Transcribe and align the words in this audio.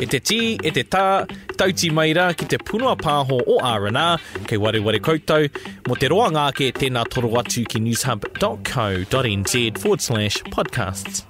e 0.00 0.06
te 0.08 0.18
tī, 0.24 0.56
e 0.64 0.70
te 0.72 0.82
tā, 0.88 1.26
tauti 1.60 1.90
mai 1.92 2.12
ki 2.38 2.46
te 2.48 2.56
punua 2.56 2.94
pāho 2.96 3.36
o 3.44 3.58
R&R, 3.60 4.22
kei 4.48 4.56
wari 4.56 4.80
wari 4.80 4.98
koutou, 5.04 5.44
mo 5.88 5.94
te 6.00 6.08
roa 6.08 6.30
ngāke 6.32 6.70
tēnā 6.72 7.02
toro 7.12 7.28
atu 7.36 7.64
ki 7.68 7.80
newshub.co.nz 7.84 9.56
forward 9.82 10.00
slash 10.00 10.38
podcasts. 10.56 11.24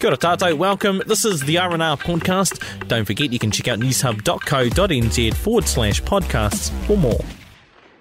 Kia 0.00 0.10
ora 0.10 0.18
tātou, 0.18 0.58
welcome. 0.58 1.02
This 1.06 1.24
is 1.24 1.40
the 1.42 1.58
R&R 1.58 1.96
podcast. 1.98 2.58
Don't 2.88 3.04
forget 3.04 3.32
you 3.32 3.38
can 3.38 3.52
check 3.52 3.68
out 3.68 3.78
newshub.co.nz 3.78 5.34
forward 5.38 5.68
slash 5.68 6.02
podcasts 6.02 6.70
for 6.88 6.96
more. 6.98 7.22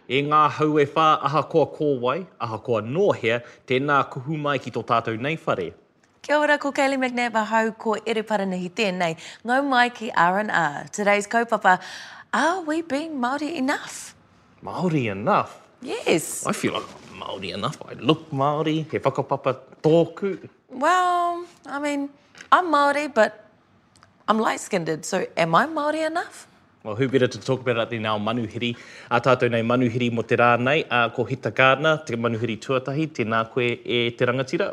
E 0.10 0.20
ngā 0.21 0.44
hau 0.57 0.76
e 0.82 0.86
whā 0.89 1.05
aha 1.26 1.42
koa 1.50 1.70
kōwai, 1.73 2.23
aha 2.42 2.60
koa 2.66 2.82
nōhea, 2.86 3.42
tēnā 3.70 4.02
kuhumai 4.14 4.57
ki 4.62 4.73
tō 4.76 4.84
tātou 4.89 5.18
nei 5.21 5.38
whare. 5.46 5.71
Kia 6.26 6.39
ora, 6.42 6.55
ko 6.57 6.71
Kaylee 6.73 6.98
McNabb, 6.98 7.36
ahau 7.38 7.68
ko 7.78 7.91
Ere 8.10 8.23
Paranihi 8.26 8.71
tēnei. 8.73 9.14
Ngau 9.46 9.62
mai 9.70 9.91
ki 9.94 10.08
R&R. 10.10 10.88
Today's 10.96 11.28
kaupapa, 11.30 11.76
are 12.34 12.62
we 12.66 12.82
being 12.82 13.12
Māori 13.26 13.49
enough? 13.62 14.16
Māori 14.66 15.04
enough? 15.12 15.54
Yes. 15.84 16.44
I 16.48 16.52
feel 16.54 16.73
like 16.73 16.82
I'm 16.96 17.20
Māori 17.22 17.54
enough. 17.54 17.77
I 17.88 17.94
look 18.02 18.32
Māori. 18.32 18.90
He 18.90 18.98
whakapapa 18.98 19.54
tōku. 19.84 20.49
Well, 20.72 21.46
I 21.70 21.77
mean, 21.77 22.09
I'm 22.52 22.71
Māori, 22.73 23.05
but 23.13 23.46
I'm 24.27 24.40
light-skinned, 24.40 25.05
so 25.05 25.27
am 25.38 25.54
I 25.54 25.68
Māori 25.68 26.07
enough? 26.07 26.48
Well, 26.82 26.96
who 26.96 27.07
better 27.07 27.27
to 27.27 27.38
talk 27.40 27.62
about 27.62 27.77
it 27.77 27.90
than 27.91 28.05
our 28.07 28.18
manuhiri? 28.20 28.76
A 29.12 29.21
tātou 29.21 29.52
nei 29.52 29.62
manuhiri 29.62 30.10
mo 30.12 30.23
te 30.26 30.41
rā 30.41 30.55
nei, 30.60 30.88
a 30.90 31.07
ko 31.13 31.21
Hita 31.23 31.52
Gardner, 31.54 31.99
te 32.04 32.16
manuhiri 32.18 32.57
tuatahi, 32.57 33.12
tēnā 33.20 33.44
koe 33.54 33.70
e 33.70 34.10
te 34.10 34.26
rangatira. 34.26 34.71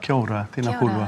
Kia 0.00 0.14
ora, 0.16 0.44
tēnā 0.54 0.74
Kia 0.78 0.86
ora. 0.88 1.06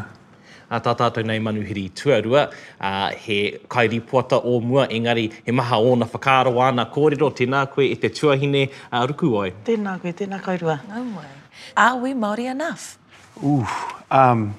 A 0.71 0.79
tā 0.83 0.93
tātou 0.95 1.25
nei 1.27 1.41
manuhiri 1.43 1.89
tuarua, 1.99 2.45
a, 2.79 3.11
he 3.25 3.39
kairi 3.71 3.99
puata 4.07 4.39
o 4.47 4.61
mua, 4.63 4.85
engari 4.87 5.25
he 5.47 5.51
maha 5.51 5.81
ona 5.83 6.07
whakaro 6.07 6.53
ana 6.63 6.85
kōrero, 6.87 7.31
tēnā 7.35 7.65
koe 7.73 7.89
e 7.91 7.97
te 7.99 8.09
tuahine 8.09 8.69
a 8.93 9.03
ruku 9.11 9.33
oi. 9.35 9.51
Tēnā 9.67 9.97
koe, 10.03 10.13
tēnā 10.15 10.39
kairua. 10.47 10.79
Nau 10.89 11.03
no 11.05 11.17
mai. 11.17 11.29
Are 11.77 11.97
we 11.99 12.13
Māori 12.15 12.47
enough? 12.51 12.99
Uff, 13.43 14.05
um, 14.13 14.55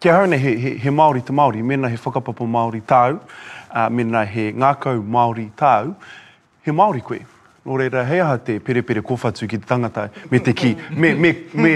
kia 0.00 0.12
haune 0.14 0.38
he, 0.38 0.56
he, 0.56 0.74
he 0.78 0.88
Māori 0.90 1.20
te 1.24 1.32
Māori, 1.32 1.62
mena 1.64 1.88
he 1.90 1.96
whakapapa 1.96 2.48
Māori 2.56 2.80
tau, 2.86 3.20
a, 3.70 3.88
mena 3.90 4.24
he 4.24 4.50
ngākau 4.52 5.02
Māori 5.04 5.50
tau, 5.56 5.92
he 6.64 6.70
Māori 6.72 7.04
koe. 7.04 7.20
Nō 7.68 7.76
reira, 7.76 8.00
hei 8.08 8.22
aha 8.24 8.38
te 8.40 8.60
perepere 8.64 9.04
kōwhatu 9.04 9.44
ki 9.44 9.58
te 9.60 9.68
tangata 9.68 10.08
me 10.32 10.40
te 10.40 10.54
ki, 10.56 10.70
me, 10.96 11.10
me, 11.14 11.34
me 11.52 11.72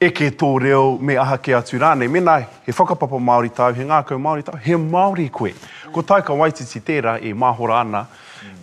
eke 0.00 0.28
tō 0.30 0.50
reo 0.60 0.98
me 1.00 1.16
aha 1.18 1.38
ke 1.38 1.54
atu 1.56 1.78
rānei. 1.78 2.08
Mena 2.10 2.38
he 2.66 2.72
whakapapa 2.72 3.18
Māori 3.20 3.50
tau, 3.50 3.72
he 3.72 3.82
ngākau 3.82 4.18
Māori 4.20 4.44
tau, 4.44 4.56
he 4.56 4.74
Māori 4.76 5.30
koe. 5.32 5.52
Ko 5.92 6.02
taika 6.02 6.36
waititi 6.36 6.80
tērā 6.84 7.16
e 7.22 7.32
māhora 7.34 7.80
ana, 7.80 8.04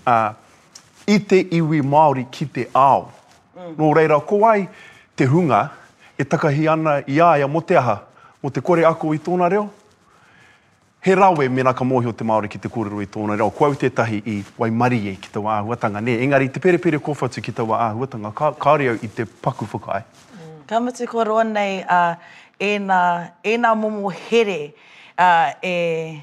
uh, 0.06 0.34
i 1.10 1.18
te 1.20 1.42
iwi 1.58 1.82
Māori 1.84 2.26
ki 2.32 2.46
te 2.46 2.66
ao. 2.74 3.08
Nō 3.78 3.92
reira, 3.96 4.20
ko 4.22 4.44
ai 4.48 4.68
te 5.16 5.26
hunga 5.30 5.64
e 6.20 6.26
takahi 6.26 6.68
ana 6.70 7.00
i 7.10 7.18
aia 7.22 7.48
mo 7.48 7.62
te 7.62 7.78
aha, 7.80 7.98
mo 8.44 8.52
te 8.54 8.62
kore 8.62 8.86
ako 8.86 9.14
i 9.18 9.22
tōna 9.24 9.50
reo? 9.52 9.70
He 11.04 11.12
rawe 11.20 11.44
mena 11.52 11.74
ka 11.76 11.84
mōhi 11.84 12.08
o 12.08 12.14
te 12.16 12.24
Māori 12.28 12.48
ki 12.52 12.62
te 12.64 12.70
kōrero 12.72 13.02
i 13.04 13.10
tōna 13.12 13.36
reo. 13.40 13.50
Ko 13.52 13.68
au 13.72 13.76
tētahi 13.80 14.20
i 14.32 14.38
Waimarie 14.60 15.18
ki 15.20 15.34
tawa 15.36 15.58
āhuatanga. 15.60 16.00
Nē, 16.04 16.14
engari, 16.24 16.48
te 16.48 16.62
perepere 16.64 17.02
kōwhatu 17.04 17.44
ki 17.44 17.52
tawa 17.58 17.82
āhuatanga. 17.90 18.32
Ka, 18.38 18.54
kāreau 18.56 19.02
i 19.04 19.10
te 19.12 19.26
paku 19.28 19.68
whakai. 19.74 20.00
Mm. 20.06 20.33
Ka 20.68 20.80
mati 20.80 21.08
kua 21.08 21.24
roa 21.24 21.44
nei 21.44 21.84
uh, 21.84 22.16
e, 22.60 22.80
na, 22.80 23.30
e 23.44 23.58
na 23.58 23.74
momo 23.76 24.10
here 24.12 24.72
uh, 25.18 25.52
e, 25.62 26.22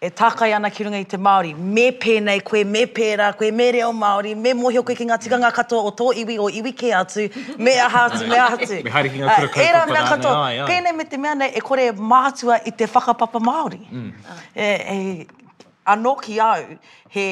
e 0.00 0.08
tākai 0.10 0.52
ana 0.54 0.70
ki 0.70 0.84
runga 0.84 0.98
i 1.00 1.04
te 1.04 1.18
Māori. 1.20 1.52
Me 1.54 1.90
pēnei 1.92 2.40
koe, 2.44 2.64
me 2.64 2.86
pērā 2.86 3.28
koe, 3.36 3.50
me 3.52 3.66
reo 3.76 3.90
Māori, 3.92 4.32
me 4.36 4.54
mohio 4.54 4.82
koe 4.82 4.96
ki 4.96 5.04
ngā 5.10 5.18
tikanga 5.20 5.50
katoa 5.52 5.90
o 5.90 5.92
tō 5.98 6.08
iwi 6.22 6.38
o 6.40 6.48
iwi 6.62 6.72
ke 6.72 6.94
atu, 6.96 7.28
me 7.60 7.76
aha 7.84 8.06
atu, 8.08 8.30
me 8.30 8.40
aha 8.46 8.56
atu. 8.56 8.80
me 8.88 8.96
haere 8.96 9.12
ki 9.12 9.20
ngā 9.20 9.36
kura 9.36 9.68
kaupapa 9.76 10.18
nā, 10.24 10.48
ia. 10.56 10.64
Pēnei 10.72 10.96
me 10.98 11.08
te 11.12 11.20
mea 11.26 11.36
nei 11.44 11.52
e 11.52 11.64
kore 11.68 11.90
mātua 12.14 12.60
i 12.64 12.72
te 12.72 12.88
whakapapa 12.94 13.42
Māori. 13.44 13.82
Mm. 13.92 14.36
E, 14.56 14.72
e, 14.72 15.70
anō 15.94 16.16
ki 16.24 16.40
au, 16.48 16.78
he, 17.12 17.28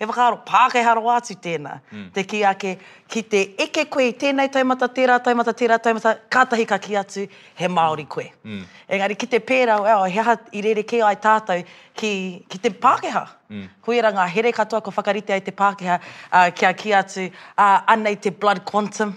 he 0.00 0.06
whakaro 0.06 0.38
pākei 0.46 0.82
haro 0.84 1.02
atu 1.14 1.34
tēnā. 1.44 1.78
Mm. 1.92 2.06
Te 2.14 2.22
ki 2.24 2.42
ake, 2.46 2.76
ki 3.10 3.22
te 3.26 3.40
eke 3.66 3.86
koe 3.90 4.06
i 4.08 4.14
tēnei 4.20 4.46
taimata 4.54 4.86
tērā, 4.94 5.16
taimata 5.26 5.54
tērā, 5.60 5.80
taimata, 5.82 6.12
kātahi 6.30 6.66
ka 6.70 6.78
ki 6.84 6.96
atu, 7.00 7.24
he 7.58 7.68
Māori 7.68 8.06
koe. 8.06 8.28
Mm. 8.46 8.62
Engari, 8.94 9.16
ki 9.18 9.28
te 9.34 9.40
pērā, 9.42 9.80
eo, 9.90 10.06
he 10.06 10.22
ha 10.30 10.36
i 10.54 10.62
rere 10.64 10.86
ke 10.86 11.02
ai 11.04 11.16
tātou, 11.22 11.64
ki, 11.98 12.12
ki 12.48 12.62
te 12.62 12.70
Pākeha. 12.78 13.24
Mm. 13.50 13.66
Koe 13.82 13.98
ngā 14.02 14.26
here 14.34 14.52
katoa 14.54 14.82
ko 14.86 14.94
whakarite 14.94 15.34
ai 15.34 15.40
te 15.42 15.52
Pākeha, 15.54 15.98
uh, 16.32 16.46
kia 16.54 16.70
ki 16.78 16.94
atu, 16.94 17.26
uh, 17.58 17.80
anei 17.96 18.14
te 18.16 18.30
blood 18.30 18.62
quantum, 18.64 19.16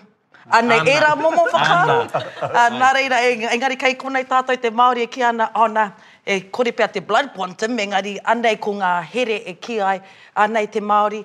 Anei, 0.51 0.79
Anna. 0.81 0.91
era 0.91 1.09
momo 1.15 1.45
whakaro. 1.47 1.99
Uh, 2.11 2.71
nā 2.75 2.89
reira, 2.97 3.19
engari, 3.53 3.77
kai 3.79 3.93
konei 3.95 4.25
tātou 4.27 4.57
te 4.59 4.71
Māori 4.75 5.05
e 5.05 5.07
ki 5.07 5.21
ana, 5.23 5.47
oh, 5.55 5.69
nā 5.71 5.91
e 6.25 6.39
kore 6.49 6.71
pea 6.71 6.87
te 6.87 6.99
blood 6.99 7.33
quantum, 7.33 7.77
engari 7.79 8.17
anei 8.21 8.57
ko 8.61 8.73
ngā 8.77 9.03
here 9.09 9.41
e 9.45 9.53
ki 9.53 9.79
ai, 9.81 9.99
anei 10.37 10.67
te 10.71 10.79
Māori, 10.79 11.23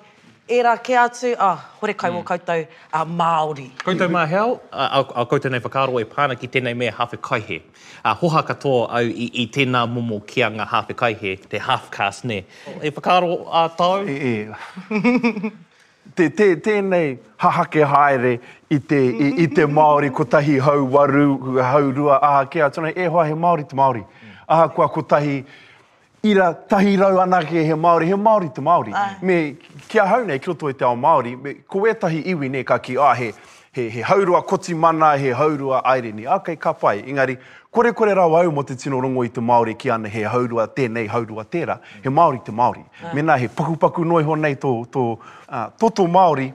era 0.49 0.75
ke 0.79 0.95
atu, 0.97 1.33
ah, 1.39 1.55
hore 1.79 1.93
kai 1.93 2.09
mm. 2.09 2.15
o 2.15 2.23
koutou, 2.23 2.63
a 2.93 3.03
Māori. 3.05 3.69
Koutou 3.83 4.09
mā 4.09 4.23
heo, 4.27 4.59
a, 4.71 4.87
a, 4.87 5.03
a 5.21 5.25
koutou 5.29 5.51
nei 5.53 5.59
whakaro 5.61 5.99
e 6.01 6.05
pāna 6.09 6.37
ki 6.39 6.49
tēnei 6.49 6.73
mea 6.75 6.91
hawhi 6.95 7.19
kaihe. 7.21 7.59
A 8.03 8.15
hoha 8.15 8.41
katoa 8.47 8.87
au 8.97 9.05
i, 9.05 9.29
i 9.43 9.45
tēnā 9.53 9.83
mumo 9.91 10.19
ki 10.25 10.41
anga 10.49 10.65
hawhi 10.65 10.95
kaihe, 10.97 11.35
te 11.51 11.59
half 11.61 11.91
cast 11.91 12.25
ne. 12.25 12.41
Oh. 12.65 12.79
E 12.81 12.89
whakaro 12.97 13.41
a 13.53 13.67
tau? 13.69 14.01
E, 14.01 14.49
e. 14.49 15.33
te, 16.17 16.29
te, 16.31 16.53
tēnei 16.57 17.17
hahake 17.43 17.85
haere 17.91 18.37
i 18.71 18.79
te, 18.79 19.03
i, 19.29 19.33
i 19.45 19.47
te 19.49 19.67
Māori, 19.69 20.09
ko 20.09 20.25
tahi 20.25 20.57
hau 20.63 20.87
waru, 20.95 21.35
hau 21.61 21.91
rua, 21.91 22.17
a 22.21 22.37
ah, 22.39 22.45
ke 22.45 22.63
atu 22.65 22.81
nei, 22.87 22.95
e 22.97 23.05
hoa 23.05 23.27
he 23.29 23.35
Māori 23.37 23.67
te 23.67 23.77
Māori. 23.77 24.01
Mm 24.01 24.26
aha 24.47 24.67
kua 24.69 24.89
kotahi 24.89 25.43
ira 26.23 26.53
tahi 26.53 26.97
rau 26.97 27.17
anake 27.21 27.51
he 27.63 27.73
Māori, 27.73 28.05
he 28.07 28.13
Māori 28.13 28.53
te 28.53 28.61
Māori. 28.61 28.93
Ai. 28.95 29.15
Me 29.21 29.55
kia 29.87 30.05
hau 30.07 30.23
nei, 30.25 30.39
kiroto 30.39 30.69
e 30.71 30.73
te 30.75 30.83
ao 30.87 30.95
Māori, 30.97 31.35
me 31.43 31.53
ko 31.67 31.83
etahi 31.91 32.21
iwi 32.31 32.49
nei 32.49 32.63
ka 32.63 32.77
ki, 32.79 32.95
ah, 32.97 33.13
he, 33.13 33.31
he, 33.71 33.89
he 33.89 34.01
haurua 34.03 34.41
koti 34.47 34.73
mana, 34.73 35.11
he 35.17 35.29
haurua 35.35 35.81
aire 35.91 36.11
ni. 36.13 36.25
Ake 36.35 36.55
ka 36.59 36.73
pai, 36.73 37.03
engari, 37.03 37.37
kore 37.71 37.91
kore 37.93 38.13
rau 38.17 38.33
au 38.39 38.51
mo 38.51 38.63
te 38.63 38.75
tino 38.75 38.99
rongo 39.03 39.25
i 39.27 39.33
te 39.35 39.41
Māori 39.43 39.75
ki 39.75 39.91
ana 39.97 40.09
he 40.15 40.23
haurua 40.23 40.65
tēnei, 40.79 41.07
haurua 41.11 41.43
tēra, 41.45 41.79
he 42.05 42.09
Māori 42.21 42.39
te 42.45 42.51
Māori. 42.55 42.83
Ai. 43.03 43.13
Mena 43.19 43.35
he 43.37 43.47
paku 43.51 43.75
paku 43.77 44.07
noi 44.07 44.23
honei 44.23 44.55
tō, 44.55 44.73
tō, 44.95 45.05
uh, 45.49 45.67
tōtō 45.83 46.07
Māori, 46.09 46.49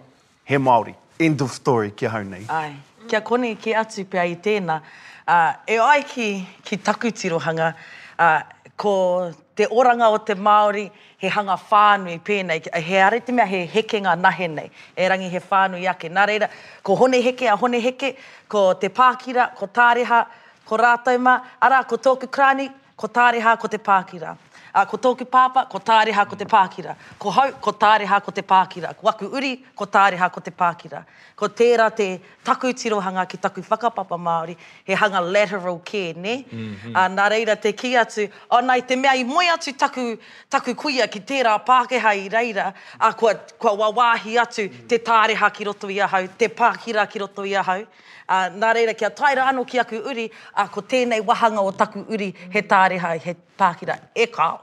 he 0.44 0.56
Māori. 0.58 0.96
End 1.20 1.40
of 1.44 1.52
story, 1.52 1.92
kia 1.92 2.10
hau 2.16 2.24
nei. 2.24 2.42
Ai. 2.48 2.72
Kia 3.06 3.20
kone 3.20 3.52
ki 3.60 3.74
atu 3.76 4.04
pia 4.08 4.24
i 4.26 4.36
tēna. 4.40 4.80
Uh, 5.28 5.54
e 5.66 5.76
ai 5.78 6.02
ki, 6.02 6.44
ki 6.64 6.76
taku 6.82 7.12
tirohanga, 7.12 7.66
uh, 7.70 7.76
ah, 8.18 8.42
ko 8.76 9.30
te 9.54 9.66
oranga 9.68 10.08
o 10.10 10.18
te 10.18 10.34
Māori, 10.34 10.90
he 11.18 11.28
hanga 11.30 11.54
whānui 11.54 12.18
pēnei, 12.18 12.66
he 12.82 12.96
are 12.98 13.20
te 13.20 13.30
mea 13.30 13.46
he 13.46 13.60
heke 13.72 14.00
ngā 14.02 14.16
nahe 14.18 14.48
nei, 14.50 14.66
e 14.98 15.06
rangi 15.06 15.30
he 15.30 15.38
whānui 15.38 15.86
ake. 15.88 16.10
Nā 16.10 16.26
reira, 16.26 16.48
ko 16.82 16.96
hone 16.96 17.22
heke 17.22 17.46
a 17.46 17.56
hone 17.56 17.78
heke, 17.80 18.16
ko 18.48 18.72
te 18.74 18.88
Pākira, 18.88 19.54
ko 19.54 19.68
Tāreha, 19.68 20.24
ko 20.66 20.76
Rātaima, 20.76 21.36
ara 21.62 21.84
ko 21.84 21.96
Tōku 21.98 22.26
Krāni, 22.26 22.66
ko 22.96 23.06
Tāreha, 23.06 23.54
ko 23.62 23.68
te 23.68 23.78
Pākira. 23.78 24.34
A 24.74 24.86
ko 24.88 24.96
tōki 24.96 25.26
pāpa, 25.28 25.66
ko 25.68 25.78
tāreha 25.84 26.24
ko 26.28 26.36
te 26.40 26.46
pākira. 26.48 26.94
Ko 27.20 27.30
hau, 27.36 27.50
ko 27.60 27.72
tāreha 27.76 28.20
ko 28.24 28.32
te 28.32 28.40
pākira. 28.40 28.94
Ko 28.96 29.04
waku 29.04 29.28
uri, 29.36 29.50
ko 29.76 29.84
tāreha 29.84 30.30
ko 30.32 30.40
te 30.40 30.50
pākira. 30.56 31.02
Ko 31.36 31.48
tērā 31.52 31.90
te 31.94 32.06
taku 32.46 32.70
tirohanga 32.72 33.26
ki 33.28 33.36
taku 33.44 33.60
whakapapa 33.68 34.16
Māori, 34.16 34.56
he 34.84 34.94
hanga 34.96 35.20
lateral 35.20 35.78
care, 35.84 36.14
ne? 36.16 36.38
Mm 36.50 36.76
-hmm. 36.84 36.96
A 36.96 37.04
nā 37.12 37.28
reira 37.34 37.56
te 37.60 37.72
ki 37.72 37.92
atu, 37.96 38.24
o 38.50 38.60
nai 38.60 38.80
te 38.84 38.96
mea 38.96 39.12
i 39.14 39.24
moi 39.24 39.44
atu 39.48 39.74
taku, 39.76 40.16
taku 40.48 40.74
kuia 40.74 41.08
ki 41.10 41.20
tērā 41.20 41.58
Pākehā 41.64 42.12
i 42.24 42.28
reira, 42.30 42.72
a 43.00 43.12
kua, 43.12 43.34
kua 43.58 43.76
wawahi 43.76 44.38
atu 44.40 44.68
mhm. 44.70 44.88
te 44.88 44.98
tāreha 44.98 45.52
ki 45.52 45.64
roto 45.68 45.88
i 45.90 45.98
ahau, 46.00 46.28
te 46.38 46.48
pākira 46.48 47.06
ki 47.12 47.18
roto 47.18 47.42
i 47.44 47.52
ahau. 47.56 47.84
A 48.28 48.34
nā 48.48 48.72
reira 48.74 48.94
kia 48.98 49.10
taira 49.10 49.42
anō 49.50 49.66
ki 49.66 49.80
aku 49.80 49.96
uri, 50.08 50.30
a 50.54 50.68
ko 50.68 50.80
tēnei 50.80 51.20
wahanga 51.20 51.60
o 51.60 51.72
taku 51.72 52.04
uri 52.08 52.32
he 52.52 52.62
tāreha, 52.62 53.18
he 53.20 53.36
pākira. 53.58 53.98
E 54.14 54.26
kāo 54.26 54.61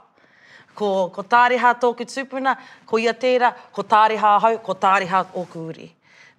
ko, 0.80 0.88
ko 1.12 1.22
tāreha 1.28 1.74
tōku 1.82 2.06
tūpuna, 2.08 2.54
ko 2.88 3.00
ia 3.02 3.12
tērā, 3.20 3.52
ko 3.76 3.84
tāreha 3.90 4.32
hau, 4.44 4.52
ko 4.64 4.76
tāreha 4.84 5.22
ōku 5.42 5.64
uri. 5.72 5.88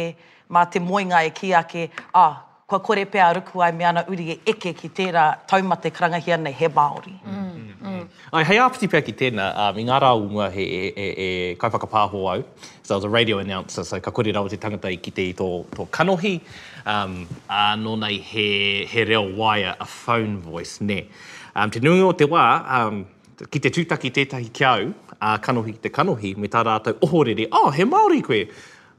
mā 0.50 0.64
te 0.72 0.80
moinga 0.80 1.26
e 1.28 1.34
ki 1.36 1.52
ake, 1.60 1.90
ah, 2.16 2.38
kua 2.72 2.80
kore 2.80 3.06
pe 3.06 3.20
aruku 3.20 3.60
ai 3.66 3.72
me 3.72 3.84
ana 3.84 4.06
uri 4.10 4.26
e 4.34 4.36
eke 4.52 4.72
ki 4.80 4.90
tērā 5.00 5.24
taumate 5.50 5.90
karangahia 5.98 6.38
nei 6.40 6.54
he 6.60 6.68
Māori. 6.70 7.16
Mm, 7.22 7.42
mm, 7.54 7.74
mm. 7.88 8.06
Ai, 8.32 8.44
hei 8.48 8.60
āpiti 8.64 8.88
pia 8.92 9.02
ki 9.08 9.12
tēnā, 9.22 9.48
um, 9.66 9.80
i 9.82 9.86
ngā 9.90 9.98
rā 10.06 10.14
unga 10.22 10.48
he 10.56 10.64
e, 10.78 10.86
e, 10.96 11.08
e 11.10 11.60
kaiwhakapāho 11.64 12.22
au. 12.34 12.46
So 12.84 12.96
I 12.96 12.98
was 12.98 13.04
a 13.04 13.10
radio 13.18 13.40
announcer, 13.44 13.84
so 13.92 14.00
ka 14.00 14.12
kore 14.16 14.32
rau 14.32 14.48
te 14.48 14.56
tangata 14.64 14.88
i 14.96 15.02
kite 15.10 15.20
i 15.26 15.34
tō, 15.42 15.50
tō 15.76 15.90
kanohi. 16.00 16.34
Um, 16.96 17.20
a 17.50 17.68
nei 17.76 18.22
he, 18.32 19.04
reo 19.04 19.26
wire, 19.38 19.76
a 19.78 19.86
phone 19.86 20.38
voice, 20.40 20.80
ne. 20.82 21.04
Um, 21.54 21.70
te 21.76 21.82
nui 21.84 22.00
o 22.08 22.14
te 22.14 22.24
wā, 22.36 22.46
um, 22.86 23.04
ki 23.52 23.66
te 23.68 23.74
tūtaki 23.76 24.14
tētahi 24.16 24.48
ki 24.56 24.66
au, 24.72 24.94
a 25.20 25.36
kanohi 25.44 25.76
te 25.82 25.90
kanohi, 25.94 26.38
me 26.38 26.48
tā 26.48 26.64
rātou 26.64 26.96
ohorere, 27.06 27.50
oh, 27.52 27.68
he 27.70 27.84
Māori 27.84 28.24
koe, 28.24 28.46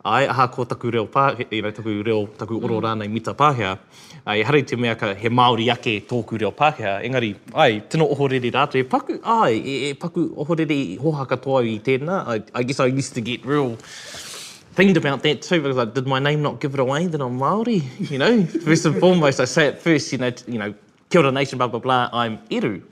ai 0.04 0.26
aha 0.26 0.48
ko 0.50 0.64
taku 0.66 0.90
reo 0.90 1.04
pā, 1.06 1.28
i 1.50 1.60
know, 1.60 1.70
taku 1.70 2.02
reo, 2.02 2.26
taku 2.38 2.56
oro 2.58 2.80
mm. 2.80 2.84
rānei 2.84 3.10
mita 3.10 3.34
pāhea, 3.34 3.76
ai 4.26 4.42
harai 4.42 4.62
te 4.66 4.76
mea 4.76 4.94
ka 4.96 5.14
he 5.14 5.28
Māori 5.28 5.68
ake 5.74 6.06
tōku 6.08 6.40
reo 6.40 6.50
pāhea, 6.50 6.98
engari, 7.06 7.36
ai, 7.54 7.78
tino 7.88 8.08
oho 8.10 8.28
rere 8.28 8.50
rātou, 8.50 8.80
e 8.82 8.82
paku, 8.84 9.20
ai, 9.22 9.52
e, 9.54 9.76
e 9.90 9.94
paku 9.94 10.26
oho 10.36 10.56
rere 10.58 10.98
hōhaka 10.98 11.38
tō 11.46 11.54
au 11.60 11.70
i 11.70 11.78
tēnā, 11.78 12.18
I, 12.26 12.42
I, 12.52 12.62
guess 12.64 12.80
I 12.80 12.86
used 12.86 13.14
to 13.14 13.20
get 13.20 13.46
real 13.46 13.76
thinged 14.74 14.96
about 14.96 15.22
that 15.22 15.42
too, 15.42 15.62
because 15.62 15.78
I 15.78 15.84
did 15.84 16.06
my 16.06 16.18
name 16.18 16.42
not 16.42 16.58
give 16.60 16.74
it 16.74 16.80
away 16.80 17.06
that 17.06 17.20
I'm 17.20 17.38
Māori, 17.38 17.84
you 18.10 18.18
know, 18.18 18.44
first 18.46 18.84
and 18.86 18.98
foremost, 18.98 19.38
I 19.38 19.44
say 19.44 19.66
it 19.68 19.78
first, 19.78 20.10
you 20.10 20.18
know, 20.18 20.32
you 20.48 20.58
know, 20.58 20.74
kia 21.10 21.20
ora 21.20 21.30
nation, 21.30 21.58
blah, 21.58 21.68
blah, 21.68 21.78
blah, 21.78 22.08
I'm 22.12 22.40
Eru, 22.50 22.82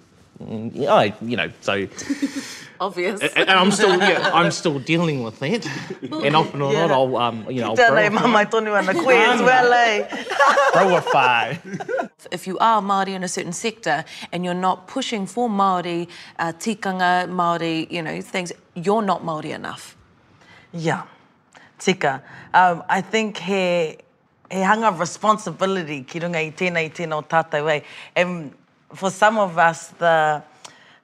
I, 0.88 1.14
you 1.20 1.36
know, 1.36 1.50
so 1.60 1.86
obvious. 2.80 3.20
And, 3.20 3.30
and 3.36 3.50
I'm 3.50 3.70
still, 3.70 3.96
yeah, 3.98 4.30
I'm 4.32 4.50
still 4.50 4.78
dealing 4.78 5.22
with 5.22 5.38
that. 5.40 5.66
and 6.02 6.34
often 6.34 6.62
or 6.62 6.72
not, 6.72 6.90
I'll, 6.90 7.16
um, 7.18 7.50
you 7.50 7.60
know, 7.60 7.74
I'll 7.76 8.10
my 8.28 8.44
tonu 8.46 8.78
and 8.78 8.88
the 8.88 8.94
queer 9.02 9.18
as 9.18 9.42
well, 9.42 9.70
eh? 9.72 10.24
Grow 10.72 10.96
a 10.96 11.00
fire. 11.02 11.60
If 12.30 12.46
you 12.46 12.56
are 12.58 12.80
Māori 12.80 13.08
in 13.08 13.22
a 13.22 13.28
certain 13.28 13.52
sector 13.52 14.02
and 14.32 14.44
you're 14.46 14.54
not 14.54 14.86
pushing 14.88 15.26
for 15.26 15.48
Māori, 15.50 16.08
uh, 16.38 16.52
tikanga, 16.52 17.28
Māori, 17.28 17.90
you 17.90 18.00
know, 18.00 18.22
things, 18.22 18.50
you're 18.74 19.02
not 19.02 19.22
Māori 19.22 19.50
enough. 19.54 19.96
Yeah. 20.72 21.02
Tika. 21.78 22.22
Um, 22.54 22.84
I 22.88 23.00
think 23.00 23.38
he, 23.38 23.96
he 24.50 24.58
hanga 24.64 24.90
responsibility 24.92 26.02
ki 26.02 26.20
runga 26.20 26.36
i 26.36 26.50
tēnei 26.52 26.90
o 27.12 27.22
tātou, 27.22 27.70
eh? 27.72 27.80
And 28.16 28.52
for 28.94 29.10
some 29.10 29.38
of 29.38 29.58
us, 29.58 29.88
the 29.98 30.42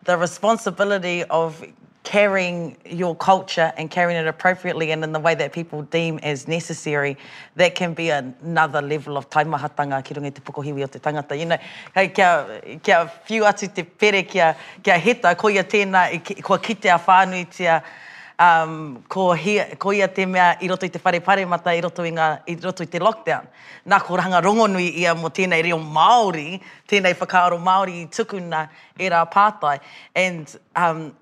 the 0.05 0.17
responsibility 0.17 1.25
of 1.25 1.65
carrying 2.05 2.77
your 2.87 3.17
culture 3.17 3.73
and 3.77 3.91
carrying 3.91 4.17
it 4.19 4.29
appropriately 4.29 4.93
and 4.93 5.03
in 5.03 5.11
the 5.13 5.19
way 5.19 5.35
that 5.35 5.53
people 5.53 5.83
deem 5.83 6.19
as 6.23 6.47
necessary, 6.47 7.17
that 7.57 7.75
can 7.75 7.93
be 7.93 8.11
another 8.11 8.81
level 8.81 9.17
of 9.17 9.29
taimahatanga 9.29 10.05
ki 10.05 10.15
runga 10.15 10.33
te 10.35 10.41
pukohiwi 10.41 10.85
o 10.85 10.87
te 10.87 11.01
tangata. 11.01 11.37
You 11.39 11.47
know, 11.47 11.59
hey, 11.93 12.09
kia, 12.09 12.79
kia 12.83 13.11
whiu 13.29 13.43
atu 13.45 13.75
te 13.75 13.83
pere, 13.83 14.23
kia, 14.23 14.55
kia 14.81 14.95
heta, 14.99 15.35
ko 15.37 15.49
ia 15.49 15.65
tēnā, 15.65 16.43
kua 16.45 16.61
kite 16.61 16.85
a 16.87 16.99
whānui 16.99 17.51
te 17.51 17.65
um, 18.39 19.03
ko, 19.09 19.33
hea, 19.33 19.75
ko 19.79 19.93
ia 19.93 20.09
te 20.09 20.27
mea 20.27 20.57
i 20.63 20.69
roto 20.69 20.87
i 20.87 20.91
te 20.91 20.99
whare-pare 21.03 21.47
mata 21.49 21.73
i 21.75 21.81
roto 21.81 22.05
i, 22.05 22.11
ngā, 22.13 22.29
i, 22.49 22.57
roto 22.63 22.85
i 22.85 22.91
te 22.91 23.01
lockdown. 23.01 23.49
Nā 23.89 24.01
ko 24.05 24.17
ranga 24.19 24.41
rongonui 24.45 24.91
ia 25.01 25.15
mo 25.17 25.31
tēnei 25.31 25.65
reo 25.65 25.79
Māori, 25.79 26.59
tēnei 26.91 27.15
whakaaro 27.17 27.59
Māori 27.63 28.03
i 28.05 28.07
tukuna 28.09 28.67
e 28.99 29.09
rā 29.13 29.23
pātai. 29.33 29.79
And 30.15 30.55
um, 30.77 31.15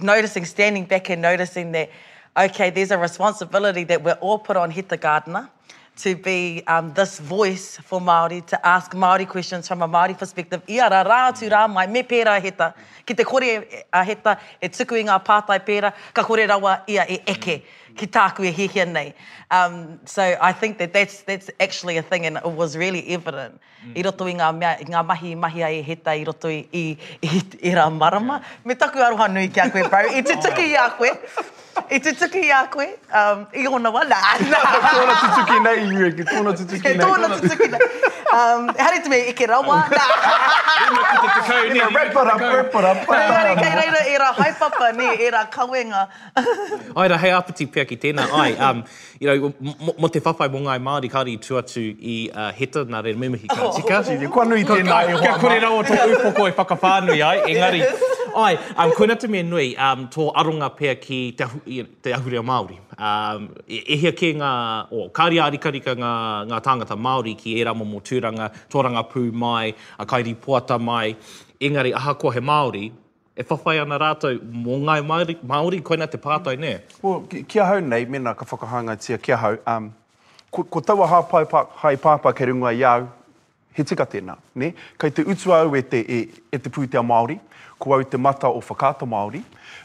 noticing, 0.00 0.44
standing 0.44 0.84
back 0.84 1.08
and 1.10 1.22
noticing 1.22 1.72
that, 1.72 1.90
okay, 2.36 2.68
there's 2.70 2.90
a 2.90 2.98
responsibility 2.98 3.84
that 3.84 4.02
we're 4.02 4.20
all 4.20 4.38
put 4.38 4.56
on 4.58 4.70
hit 4.70 4.88
the 4.90 4.96
gardener 4.98 5.48
to 5.96 6.14
be 6.14 6.62
um, 6.66 6.92
this 6.94 7.18
voice 7.18 7.78
for 7.82 8.00
Māori, 8.00 8.44
to 8.46 8.66
ask 8.66 8.92
Māori 8.92 9.26
questions 9.26 9.66
from 9.66 9.80
a 9.82 9.88
Māori 9.88 10.16
perspective. 10.16 10.62
Ia 10.68 10.88
ra 10.90 11.02
rā 11.04 11.38
tu 11.38 11.48
rā 11.48 11.62
mai, 11.72 11.86
me 11.86 12.02
pērā 12.02 12.34
heta, 12.44 12.70
ki 13.06 13.14
te 13.16 13.24
kore 13.24 13.50
a 13.92 14.02
heta, 14.04 14.36
e 14.60 14.68
tuku 14.68 15.00
i 15.00 15.06
ngā 15.08 15.16
pātai 15.24 15.58
pērā, 15.64 15.92
ka 16.16 16.22
kore 16.28 16.44
rawa 16.50 16.78
ia 16.86 17.06
e 17.08 17.20
eke 17.32 17.62
ki 17.96 18.06
tāku 18.12 18.44
e 18.46 18.52
hihia 18.52 18.84
nei. 18.92 19.12
Um, 19.50 19.98
so 20.04 20.22
I 20.40 20.52
think 20.52 20.78
that 20.78 20.92
that's, 20.92 21.20
that's 21.22 21.50
actually 21.60 21.96
a 21.98 22.02
thing 22.02 22.26
and 22.26 22.36
it 22.36 22.44
was 22.50 22.76
really 22.76 23.06
evident. 23.16 23.60
Mm. 23.86 23.98
I 23.98 24.02
roto 24.06 24.26
i 24.26 24.34
ngā, 24.34 24.50
mea, 24.58 24.76
ngā 24.92 25.04
mahi 25.12 25.34
mahi 25.34 25.62
ai 25.70 25.82
he 25.82 25.96
i 26.14 26.24
roto 26.26 26.48
i, 26.48 26.66
i, 26.72 26.86
i, 27.24 27.42
i 27.72 27.76
rā 27.80 27.88
marama. 27.98 28.40
Yeah. 28.42 28.68
Me 28.68 28.74
taku 28.74 28.98
aroha 29.10 29.32
nui 29.32 29.48
ki 29.48 29.60
a 29.60 29.70
koe, 29.70 29.88
bro. 29.88 30.08
I 30.08 30.22
te 30.22 30.34
oh. 30.36 30.42
tuki 30.48 30.66
i 30.76 30.86
a 30.86 30.90
koe. 30.98 31.44
I 31.92 31.98
te 31.98 32.12
tuki 32.12 32.42
i 32.50 32.60
a 32.60 32.66
koe. 32.66 32.88
Um, 33.22 33.46
I 33.54 33.66
ona 33.78 33.90
wa, 33.90 34.02
nā, 34.04 34.20
nā. 34.52 34.62
Tōna 34.88 35.16
te 35.22 35.30
tuki 35.38 35.60
nei, 35.68 35.76
Yue. 35.94 36.10
Tōna 36.30 36.56
te 36.58 36.66
tuki 36.72 36.96
nei. 36.98 37.06
Tōna 37.06 37.32
te 37.34 37.54
tuki 37.54 37.70
um, 38.36 38.66
nei. 38.66 38.76
Hare 38.86 39.02
te 39.04 39.12
me 39.14 39.20
ike 39.30 39.46
rawa, 39.52 39.78
nā. 39.92 40.08
Tōna 40.08 41.12
te 41.12 41.34
tukau 41.36 41.60
ni. 41.76 41.84
Rip 42.00 42.18
it 42.22 42.30
up, 42.34 42.44
rip 42.58 42.76
it 42.80 42.90
up. 42.92 43.02
Kei 43.12 43.70
reira, 43.80 44.04
i 44.14 44.18
rā 44.24 44.32
haipapa 44.42 44.90
ni, 44.98 45.12
i 45.28 45.30
rā 45.36 45.44
kawenga. 45.58 46.02
Aira, 46.96 47.20
hei 47.26 47.32
apiti 47.38 47.68
pia 47.76 47.85
check 47.86 48.00
tēnā. 48.02 48.24
Ai, 48.32 48.52
um, 48.70 48.84
you 49.20 49.28
know, 49.28 49.52
mo 49.98 50.08
te 50.08 50.20
whawhai 50.20 50.48
mō 50.50 50.62
ngai 50.66 50.78
Māori 50.82 51.10
kāri 51.12 51.36
i 51.38 51.42
tuatu 51.42 51.82
i 52.12 52.16
uh, 52.32 52.50
heta, 52.52 52.84
nā 52.86 53.02
rei 53.04 53.14
mimihi 53.14 53.48
kā 53.50 53.70
tika. 53.76 54.00
Oh, 54.06 54.30
kua 54.32 54.44
nui 54.50 54.64
tēnā 54.64 55.00
i 55.08 55.12
hoa 55.12 55.20
mā. 55.20 55.22
Kia 55.22 55.38
kore 55.44 55.58
rau 55.62 55.78
o 55.80 55.84
tō 55.86 56.02
upoko 56.18 56.48
e 56.50 56.54
whakawhānui, 56.58 57.22
ai, 57.26 57.36
engari. 57.52 57.84
Ai, 58.36 58.54
um, 58.76 58.90
koina 58.98 59.16
te 59.18 59.30
mea 59.32 59.42
nui, 59.46 59.70
um, 59.76 60.04
tō 60.12 60.28
arunga 60.42 60.68
pēr 60.76 60.98
ki 61.00 61.20
te, 61.38 61.46
ahu, 61.46 61.62
te 62.04 62.12
ahurea 62.16 62.42
Māori. 62.44 62.76
Um, 62.98 63.50
e, 63.68 63.80
e 63.94 63.98
hea 64.02 64.12
ke 64.16 64.34
ngā, 64.36 64.52
o, 64.90 65.06
oh, 65.06 65.08
kāri 65.16 65.40
arikarika 65.44 65.96
ngā, 65.96 66.12
ngā 66.52 66.60
tāngata 66.66 66.98
Māori 67.00 67.32
ki 67.38 67.56
e 67.56 67.64
ramo 67.68 67.86
mō 67.88 68.02
tūranga, 68.08 68.50
tōranga 68.72 69.06
pū 69.12 69.24
mai, 69.32 69.72
a 70.00 70.04
kairi 70.08 70.36
puata 70.36 70.78
mai, 70.80 71.14
engari 71.64 71.94
aha 71.96 72.12
kua 72.20 72.34
he 72.36 72.40
Māori, 72.44 72.84
e 73.36 73.44
whawhai 73.44 73.76
ana 73.82 73.96
rātou 74.00 74.38
mō 74.64 74.78
ngai 74.86 75.00
Māori, 75.04 75.34
Māori 75.48 75.80
koina 75.84 76.06
te 76.08 76.16
pātai, 76.18 76.54
ne? 76.60 76.72
Well, 77.02 77.20
kia 77.28 77.66
hau 77.68 77.82
nei, 77.84 78.06
mena 78.08 78.32
ka 78.34 78.46
whakahanga 78.48 78.94
tia, 79.00 79.18
kia 79.18 79.36
hau. 79.36 79.58
Um, 79.72 79.90
ko, 80.50 80.64
ko 80.64 80.80
taua 80.80 81.04
hāpai 81.10 81.42
pā, 81.50 81.62
hai 81.82 81.94
pāpā 82.00 82.32
kei 82.36 82.48
rungua 82.52 82.72
i 82.76 83.06
he 83.76 83.84
tika 83.84 84.06
tēnā, 84.08 84.38
ne? 84.54 84.70
Kei 84.98 85.10
te 85.12 85.20
utu 85.28 85.52
au 85.52 85.68
e 85.76 85.82
te, 85.84 86.00
e, 86.00 86.18
e 86.52 86.56
te 86.58 86.70
pūtea 86.72 87.02
Māori, 87.04 87.36
ko 87.78 87.92
au 87.98 88.02
te 88.08 88.16
mata 88.16 88.48
o 88.48 88.60
whakāta 88.64 89.04
Māori, 89.04 89.42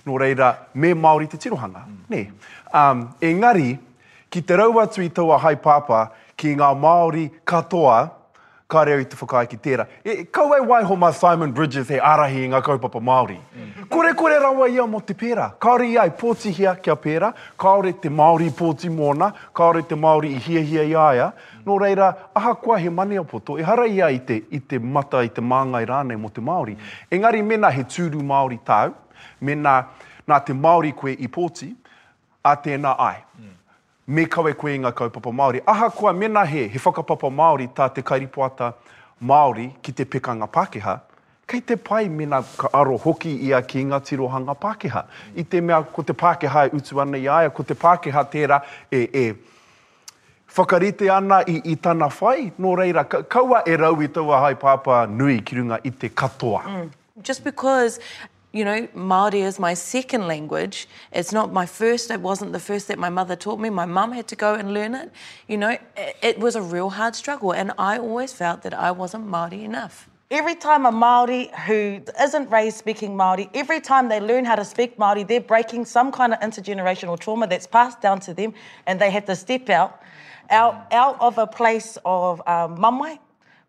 nō 0.07 0.15
reira, 0.23 0.53
me 0.73 0.93
Māori 0.95 1.27
te 1.27 1.35
tirohanga, 1.43 1.83
mm. 1.85 2.07
ne? 2.13 2.21
Um, 2.71 3.03
engari, 3.19 3.73
ki 4.31 4.41
te 4.47 4.55
rau 4.61 4.79
atu 4.79 5.03
i 5.03 5.09
taua 5.11 5.35
hai 5.43 5.57
pāpā, 5.59 6.05
ki 6.39 6.55
ngā 6.55 6.71
Māori 6.79 7.27
katoa, 7.43 8.05
ka 8.71 8.83
reo 8.87 8.99
i 9.03 9.05
te 9.09 9.17
whakai 9.19 9.45
ki 9.51 9.57
tēra. 9.65 9.85
E, 10.07 10.15
kau 10.37 10.53
ai 10.55 10.61
wai 10.67 10.81
ho 10.87 10.95
mai 10.95 11.11
Simon 11.17 11.51
Bridges 11.57 11.91
he 11.91 11.99
arahi 12.11 12.45
i 12.45 12.49
ngā 12.53 12.61
kaupapa 12.65 13.01
Māori. 13.07 13.35
Mm. 13.59 13.87
Kore 13.91 14.13
kore 14.19 14.37
rawa 14.43 14.69
ia 14.71 14.85
mo 14.87 15.01
te 15.07 15.15
pēra. 15.19 15.49
Kaori 15.65 15.97
ai 15.99 16.07
pōti 16.21 16.53
hia 16.55 16.71
kia 16.83 16.95
pēra, 17.05 17.33
kaore 17.59 17.91
te 18.03 18.07
Māori 18.21 18.47
pōti 18.61 18.91
mōna, 18.95 19.31
kaore 19.59 19.83
te 19.89 19.97
Māori 20.05 20.31
i 20.37 20.43
hia 20.47 20.63
hia 20.69 20.85
i 20.87 20.95
aia. 21.05 21.27
Nō 21.65 21.75
reira, 21.83 22.09
aha 22.37 22.53
kua 22.57 22.79
he 22.79 22.89
mani 22.89 23.19
a 23.21 23.23
poto, 23.27 23.59
e 23.59 23.63
hara 23.67 23.85
ia 23.91 24.07
i 24.09 24.19
te, 24.25 24.39
i 24.55 24.59
te 24.61 24.79
mata, 24.79 25.19
i 25.21 25.29
te 25.29 25.43
māngai 25.45 25.83
rānei 25.89 26.17
mo 26.19 26.31
te 26.33 26.41
Māori. 26.43 26.77
Mm. 26.79 26.95
Engari 27.17 27.43
mena 27.47 27.73
he 27.75 27.83
tūru 27.95 28.23
Māori 28.33 28.59
tau, 28.67 28.95
mena 29.43 29.81
nā 30.31 30.39
te 30.47 30.55
Māori 30.57 30.95
koe 30.97 31.15
i 31.17 31.27
pōti, 31.27 31.71
a 32.47 32.55
tēnā 32.57 32.95
ai. 33.03 33.17
Mm 33.41 33.57
me 34.09 34.25
kawe 34.25 34.53
koe 34.57 34.73
ngā 34.81 34.91
kaupapa 34.97 35.29
Māori. 35.35 35.61
Aha 35.67 35.89
kua 35.89 36.13
mena 36.13 36.45
he, 36.45 36.67
he 36.67 36.79
whakapapa 36.79 37.29
Māori 37.37 37.67
tā 37.69 37.89
te 37.93 38.01
kairipoata 38.01 38.73
Māori 39.23 39.69
ki 39.81 39.93
te 39.93 40.05
pekanga 40.05 40.47
Pākehā, 40.51 40.97
kei 41.47 41.61
te 41.67 41.75
pai 41.75 42.07
mena 42.09 42.39
ka 42.57 42.71
aro 42.73 42.97
hoki 42.97 43.33
ia 43.47 43.59
ki 43.61 43.83
ngā 43.91 43.99
tirohanga 44.07 44.55
Pākehā. 44.57 45.05
I 45.35 45.43
te 45.43 45.61
mea 45.61 45.81
ko 45.93 46.03
te 46.03 46.13
Pākehā 46.17 46.67
e 46.69 46.73
utu 46.79 47.01
ana 47.03 47.19
i 47.21 47.27
aia, 47.29 47.51
ko 47.53 47.63
te 47.67 47.75
Pākehā 47.77 48.23
tērā 48.33 48.59
e, 48.89 49.03
e 49.03 49.25
whakarite 50.55 51.11
ana 51.13 51.41
i, 51.47 51.59
i 51.73 51.77
tāna 51.77 52.09
whai, 52.17 52.49
nō 52.57 52.73
reira, 52.81 53.05
ka, 53.09 53.21
kaua 53.37 53.61
e 53.69 53.77
rau 53.79 54.01
i 54.03 54.09
tau 54.09 54.33
hai 54.33 54.55
pāpā 54.65 55.03
nui 55.09 55.39
ki 55.45 55.61
runga 55.61 55.77
i 55.87 55.91
te 55.93 56.09
katoa. 56.09 56.63
Mm. 56.65 56.89
Just 57.21 57.43
because 57.43 57.99
you 58.53 58.65
know, 58.65 58.87
Māori 58.87 59.35
is 59.45 59.59
my 59.59 59.73
second 59.73 60.27
language. 60.27 60.87
It's 61.11 61.31
not 61.31 61.53
my 61.53 61.65
first. 61.65 62.11
It 62.11 62.19
wasn't 62.19 62.51
the 62.51 62.59
first 62.59 62.87
that 62.89 62.99
my 62.99 63.09
mother 63.09 63.35
taught 63.35 63.59
me. 63.59 63.69
My 63.69 63.85
mum 63.85 64.11
had 64.11 64.27
to 64.27 64.35
go 64.35 64.55
and 64.55 64.73
learn 64.73 64.93
it. 64.93 65.11
You 65.47 65.57
know, 65.57 65.77
it, 66.21 66.39
was 66.39 66.55
a 66.55 66.61
real 66.61 66.89
hard 66.89 67.15
struggle, 67.15 67.53
and 67.53 67.71
I 67.77 67.97
always 67.97 68.33
felt 68.33 68.61
that 68.63 68.73
I 68.73 68.91
wasn't 68.91 69.27
Māori 69.27 69.63
enough. 69.63 70.09
Every 70.31 70.55
time 70.55 70.85
a 70.85 70.91
Māori 70.91 71.53
who 71.61 72.01
isn't 72.21 72.49
raised 72.49 72.77
speaking 72.77 73.11
Māori, 73.11 73.49
every 73.53 73.79
time 73.81 74.09
they 74.09 74.19
learn 74.19 74.45
how 74.45 74.55
to 74.55 74.65
speak 74.65 74.97
Māori, 74.97 75.27
they're 75.27 75.41
breaking 75.41 75.85
some 75.85 76.11
kind 76.11 76.33
of 76.33 76.39
intergenerational 76.39 77.19
trauma 77.19 77.47
that's 77.47 77.67
passed 77.67 78.01
down 78.01 78.19
to 78.21 78.33
them, 78.33 78.53
and 78.85 78.99
they 78.99 79.11
have 79.11 79.25
to 79.25 79.35
step 79.35 79.69
out, 79.69 80.01
out, 80.49 80.87
out 80.91 81.17
of 81.21 81.37
a 81.37 81.47
place 81.47 81.97
of 82.03 82.45
um, 82.47 82.77
mamai, 82.77 83.17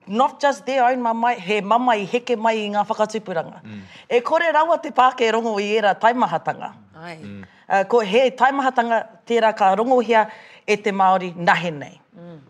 not 0.09 0.41
just 0.41 0.67
their 0.67 0.85
own 0.85 0.99
mamai, 1.01 1.37
he 1.39 1.61
mamai 1.61 2.07
heke 2.07 2.37
mai 2.39 2.53
i 2.57 2.69
ngā 2.71 2.87
whakatupuranga. 2.87 3.63
Mm. 3.63 3.81
E 4.11 4.21
kore 4.21 4.53
rawa 4.53 4.83
te 4.83 4.91
pāke 4.91 5.27
rongo 5.33 5.61
i 5.61 5.77
era 5.79 5.95
taimahatanga. 5.95 6.73
Ai. 6.97 7.19
Mm. 7.23 7.45
Uh, 7.69 7.85
ko 7.85 8.01
he 8.01 8.31
taimahatanga 8.31 9.07
tērā 9.27 9.55
ka 9.57 9.75
rongohia 9.77 10.27
e 10.67 10.77
te 10.77 10.91
Māori 10.91 11.35
nahe 11.37 11.71
nei. 11.73 12.01
Mm. 12.19 12.41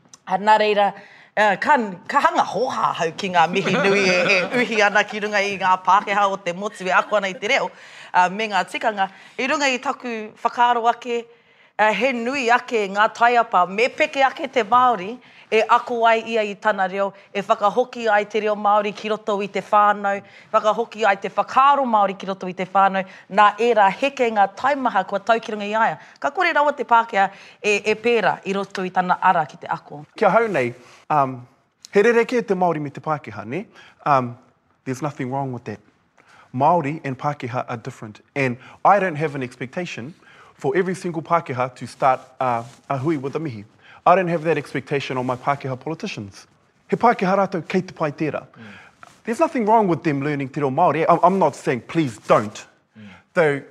Nā 0.42 0.58
reira, 0.58 0.92
uh, 1.36 1.56
ka, 1.56 1.76
ka 2.08 2.20
hanga 2.20 2.42
hoha 2.42 2.92
hau 3.00 3.10
ki 3.16 3.28
ngā 3.34 3.48
mihi 3.50 3.74
nui 3.74 4.00
e, 4.00 4.16
e 4.16 4.40
uhi 4.62 4.80
ana 4.86 5.04
ki 5.04 5.20
runga 5.20 5.42
i 5.44 5.56
ngā 5.58 5.76
Pākehā 5.84 6.24
o 6.32 6.36
te 6.36 6.52
motu 6.52 6.86
e 6.86 6.90
aku 6.92 7.16
ana 7.16 7.28
i 7.28 7.34
te 7.34 7.48
reo 7.52 7.68
uh, 7.68 8.28
me 8.32 8.48
ngā 8.48 8.64
tikanga. 8.72 9.10
I 9.38 9.46
runga 9.48 9.68
i 9.68 9.76
taku 9.78 10.32
whakaaro 10.42 10.88
ake, 10.88 11.26
uh, 11.78 11.92
he 11.92 12.12
nui 12.12 12.48
ake 12.50 12.86
ngā 12.88 13.10
taiapa 13.12 13.66
me 13.68 13.88
peke 13.88 14.24
ake 14.24 14.48
te 14.50 14.62
Māori, 14.64 15.18
e 15.52 15.60
aku 15.68 16.04
ai 16.08 16.24
ia 16.26 16.40
i 16.40 16.54
tana 16.56 16.86
reo, 16.88 17.12
e 17.34 17.42
whakahoki 17.42 18.08
ai 18.08 18.24
te 18.24 18.40
reo 18.40 18.54
Māori 18.56 18.94
ki 18.96 19.08
roto 19.12 19.34
i 19.42 19.46
te 19.52 19.60
whānau, 19.60 20.16
whakahoki 20.52 21.04
ai 21.04 21.14
te 21.20 21.28
whakaro 21.28 21.84
Māori 21.94 22.16
ki 22.18 22.24
roto 22.30 22.48
i 22.48 22.54
te 22.56 22.64
whānau, 22.64 23.04
nā 23.30 23.48
era 23.60 23.84
heke 24.00 24.30
ngā 24.32 24.46
taimaha 24.56 25.04
kua 25.06 25.20
taukiranga 25.20 25.68
i 25.68 25.74
aia. 25.84 25.98
Ka 26.20 26.30
kore 26.30 26.54
rawa 26.56 26.72
te 26.76 26.86
Pākehā 26.88 27.26
e, 27.60 27.76
e 27.84 27.94
pēra 28.00 28.38
i 28.48 28.56
roto 28.56 28.80
i 28.88 28.90
tana 28.90 29.18
ara 29.20 29.44
ki 29.46 29.60
te 29.60 29.68
ako. 29.76 30.06
Kia 30.16 30.30
hau 30.32 30.46
nei, 30.48 30.72
um, 31.12 31.36
he 31.92 32.00
re 32.02 32.14
reke 32.22 32.40
te 32.48 32.56
Māori 32.56 32.80
me 32.80 32.88
te 32.90 33.04
Pākehā, 33.04 33.44
ne? 33.44 33.66
Um, 34.08 34.32
there's 34.86 35.02
nothing 35.04 35.30
wrong 35.30 35.52
with 35.52 35.64
that. 35.64 35.80
Māori 36.54 37.00
and 37.04 37.18
Pākehā 37.18 37.64
are 37.68 37.76
different. 37.76 38.22
And 38.34 38.56
I 38.86 38.98
don't 38.98 39.16
have 39.16 39.34
an 39.34 39.42
expectation 39.42 40.14
for 40.54 40.74
every 40.76 40.94
single 40.94 41.20
Pākehā 41.20 41.74
to 41.74 41.86
start 41.86 42.20
uh, 42.40 42.64
a 42.88 42.96
hui 42.96 43.18
with 43.18 43.36
a 43.36 43.38
mihi. 43.38 43.66
I 44.04 44.14
don't 44.14 44.28
have 44.28 44.42
that 44.44 44.58
expectation 44.58 45.16
on 45.16 45.26
my 45.26 45.36
Pākehā 45.36 45.78
politicians. 45.78 46.46
He 46.88 46.96
Pākehā 46.96 47.36
rātou 47.38 47.66
kei 47.66 47.82
te 47.82 47.92
pai 47.94 48.10
tērā. 48.12 48.46
Mm. 48.48 48.62
There's 49.24 49.38
nothing 49.40 49.64
wrong 49.66 49.86
with 49.86 50.02
them 50.02 50.22
learning 50.22 50.48
te 50.48 50.60
reo 50.60 50.70
Māori. 50.70 51.06
I'm 51.22 51.38
not 51.38 51.54
saying 51.54 51.82
please 51.82 52.18
don't. 52.18 52.66
Mm. 52.98 53.08
Though, 53.34 53.62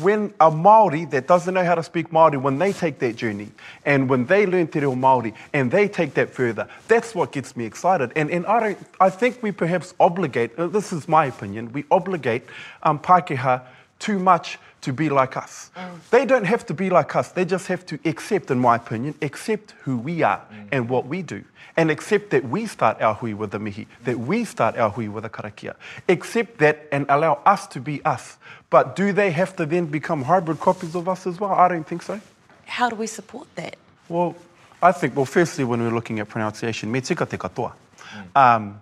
when 0.00 0.32
a 0.40 0.50
Maori 0.50 1.04
that 1.04 1.28
doesn't 1.28 1.52
know 1.52 1.62
how 1.62 1.74
to 1.74 1.82
speak 1.82 2.10
Maori, 2.10 2.38
when 2.38 2.58
they 2.58 2.72
take 2.72 2.98
that 3.00 3.16
journey 3.16 3.50
and 3.84 4.08
when 4.08 4.24
they 4.24 4.46
learn 4.46 4.66
Te 4.66 4.78
Reo 4.80 4.94
Maori 4.94 5.34
and 5.52 5.70
they 5.70 5.88
take 5.88 6.14
that 6.14 6.30
further, 6.30 6.66
that's 6.88 7.14
what 7.14 7.32
gets 7.32 7.54
me 7.54 7.66
excited. 7.66 8.10
And 8.16 8.30
and 8.30 8.46
I 8.46 8.60
don't, 8.60 8.78
I 8.98 9.10
think 9.10 9.42
we 9.42 9.52
perhaps 9.52 9.92
obligate. 10.00 10.58
Uh, 10.58 10.68
this 10.68 10.90
is 10.90 11.06
my 11.06 11.26
opinion. 11.26 11.70
We 11.74 11.84
obligate 11.90 12.44
um, 12.82 12.98
Pākehā 12.98 13.60
too 13.98 14.18
much 14.18 14.58
to 14.84 14.92
be 14.92 15.08
like 15.08 15.34
us. 15.36 15.70
Mm. 15.74 15.98
They 16.10 16.24
don't 16.26 16.44
have 16.44 16.64
to 16.66 16.74
be 16.74 16.90
like 16.90 17.16
us. 17.16 17.30
They 17.32 17.44
just 17.46 17.66
have 17.68 17.84
to 17.86 17.98
accept, 18.04 18.50
in 18.50 18.58
my 18.60 18.76
opinion, 18.76 19.14
accept 19.22 19.72
who 19.82 19.96
we 19.96 20.22
are 20.22 20.42
mm. 20.52 20.68
and 20.72 20.88
what 20.90 21.06
we 21.06 21.22
do. 21.22 21.42
And 21.78 21.90
accept 21.90 22.28
that 22.30 22.44
we 22.44 22.66
start 22.66 23.00
our 23.00 23.14
hui 23.14 23.32
with 23.34 23.50
the 23.52 23.58
mihi, 23.58 23.86
mm. 23.86 24.04
that 24.04 24.18
we 24.18 24.44
start 24.44 24.76
our 24.76 24.90
hui 24.90 25.08
with 25.08 25.22
the 25.24 25.30
karakia. 25.30 25.74
Accept 26.08 26.58
that 26.58 26.86
and 26.92 27.06
allow 27.08 27.40
us 27.46 27.66
to 27.68 27.80
be 27.80 28.04
us. 28.04 28.36
But 28.70 28.94
do 28.94 29.12
they 29.14 29.30
have 29.32 29.56
to 29.56 29.64
then 29.66 29.86
become 29.86 30.22
hybrid 30.24 30.60
copies 30.60 30.94
of 30.94 31.08
us 31.08 31.26
as 31.26 31.40
well? 31.40 31.52
I 31.52 31.66
don't 31.68 31.86
think 31.88 32.02
so. 32.02 32.20
How 32.66 32.88
do 32.90 32.96
we 32.96 33.06
support 33.06 33.48
that? 33.56 33.76
Well, 34.10 34.36
I 34.82 34.92
think, 34.92 35.16
well, 35.16 35.24
firstly, 35.24 35.64
when 35.64 35.82
we're 35.82 35.94
looking 35.98 36.20
at 36.20 36.28
pronunciation, 36.28 36.92
me 36.92 37.00
tika 37.00 37.24
te 37.24 37.36
katoa. 37.38 37.72
Mm. 37.72 38.36
Um, 38.36 38.80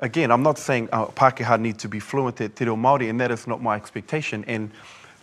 again, 0.00 0.30
I'm 0.30 0.42
not 0.42 0.58
saying 0.58 0.88
uh, 0.92 1.06
Pākehā 1.06 1.60
need 1.60 1.78
to 1.78 1.88
be 1.88 2.00
fluent 2.00 2.40
at 2.40 2.56
te 2.56 2.64
reo 2.64 2.76
Māori, 2.76 3.08
and 3.08 3.20
that 3.20 3.30
is 3.30 3.46
not 3.46 3.62
my 3.62 3.76
expectation, 3.76 4.44
and 4.46 4.70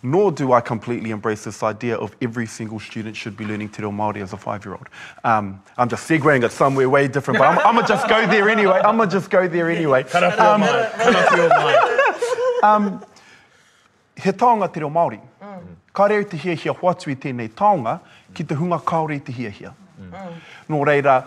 nor 0.02 0.30
do 0.30 0.52
I 0.52 0.60
completely 0.60 1.10
embrace 1.10 1.42
this 1.44 1.62
idea 1.64 1.96
of 1.96 2.14
every 2.22 2.46
single 2.46 2.78
student 2.78 3.16
should 3.16 3.36
be 3.36 3.44
learning 3.44 3.70
te 3.70 3.82
reo 3.82 3.90
Māori 3.90 4.22
as 4.22 4.32
a 4.32 4.36
five-year-old. 4.36 4.88
Um, 5.24 5.60
I'm 5.76 5.88
just 5.88 6.08
segueing 6.08 6.44
it 6.44 6.52
somewhere 6.52 6.88
way 6.88 7.08
different, 7.08 7.38
but 7.38 7.46
I'm, 7.46 7.58
I'm 7.58 7.74
going 7.74 7.86
to 7.86 7.92
just 7.92 8.08
go 8.08 8.26
there 8.26 8.48
anyway. 8.48 8.80
I'm 8.84 8.96
going 8.96 9.08
to 9.08 9.14
just 9.16 9.30
go 9.30 9.48
there 9.48 9.70
anyway. 9.70 10.04
Um, 10.04 10.64
um, 12.62 13.04
he 14.16 14.30
taonga 14.30 14.72
te 14.72 14.80
reo 14.80 14.90
Māori. 14.90 15.20
Ka 15.92 16.06
reo 16.06 16.22
te 16.22 16.36
hia 16.36 16.54
hia 16.54 16.72
whatu 16.72 17.10
i 17.10 17.14
tēnei 17.14 17.48
taonga 17.48 18.00
ki 18.34 18.44
te 18.44 18.54
hunga 18.54 18.78
kaore 18.78 19.24
te 19.24 19.32
hia 19.32 19.50
hia. 19.50 19.74
Mm. 20.00 20.34
Nō 20.70 20.84
reira, 20.86 21.26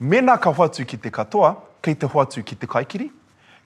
mena 0.00 0.38
ka 0.38 0.52
whatu 0.52 0.84
ki 0.86 0.96
te 0.96 1.10
katoa, 1.10 1.54
kei 1.86 1.94
te 1.94 2.08
hoatu 2.10 2.42
ki 2.42 2.56
te 2.58 2.66
kaikiri, 2.66 3.06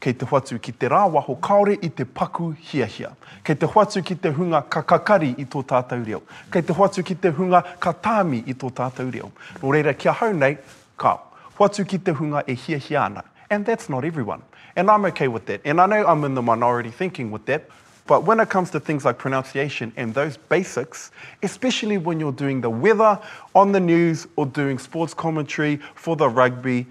kei 0.01 0.13
te 0.13 0.27
hoatu 0.29 0.59
ki 0.61 0.75
te 0.77 0.89
rā 0.93 1.01
waho 1.13 1.37
kaore 1.47 1.79
i 1.85 1.89
te 1.89 2.05
paku 2.05 2.51
hia 2.71 2.85
hia, 2.97 3.13
kei 3.49 3.57
te 3.57 3.69
hoatu 3.73 4.03
ki 4.05 4.17
te 4.27 4.33
hunga 4.37 4.61
kakari 4.77 5.33
i 5.41 5.47
tō 5.55 5.63
tātau 5.73 6.05
reo, 6.05 6.21
kei 6.53 6.61
te 6.69 6.77
hoatu 6.77 7.01
ki 7.07 7.17
te 7.23 7.33
hunga 7.39 7.63
katāmi 7.81 8.43
i 8.47 8.55
tō 8.61 8.69
tātau 8.77 9.09
reo. 9.15 9.33
Nō 9.63 9.73
reira 9.73 9.97
kia 9.97 10.13
hau 10.21 10.35
nei, 10.37 10.59
ka, 11.01 11.15
hoatu 11.57 11.87
ki 11.89 12.01
te 12.05 12.13
hunga 12.21 12.45
e 12.47 12.57
hia 12.67 12.77
hia 12.79 13.07
ana. 13.07 13.25
And 13.49 13.65
that's 13.65 13.89
not 13.89 14.05
everyone. 14.05 14.43
And 14.77 14.91
I'm 14.91 15.05
okay 15.13 15.29
with 15.29 15.47
that. 15.47 15.63
And 15.65 15.81
I 15.81 15.87
know 15.87 16.05
I'm 16.07 16.25
in 16.25 16.35
the 16.35 16.43
minority 16.43 16.91
thinking 16.91 17.31
with 17.33 17.47
that, 17.47 17.65
But 18.11 18.25
when 18.27 18.41
it 18.43 18.51
comes 18.51 18.71
to 18.75 18.81
things 18.81 19.05
like 19.05 19.19
pronunciation 19.23 19.93
and 19.97 20.13
those 20.13 20.37
basics, 20.51 21.13
especially 21.45 21.97
when 21.97 22.19
you're 22.19 22.35
doing 22.35 22.61
the 22.65 22.69
weather 22.71 23.13
on 23.55 23.71
the 23.71 23.79
news 23.79 24.25
or 24.35 24.47
doing 24.47 24.81
sports 24.83 25.15
commentary 25.15 25.77
for 25.95 26.17
the 26.17 26.27
rugby, 26.29 26.87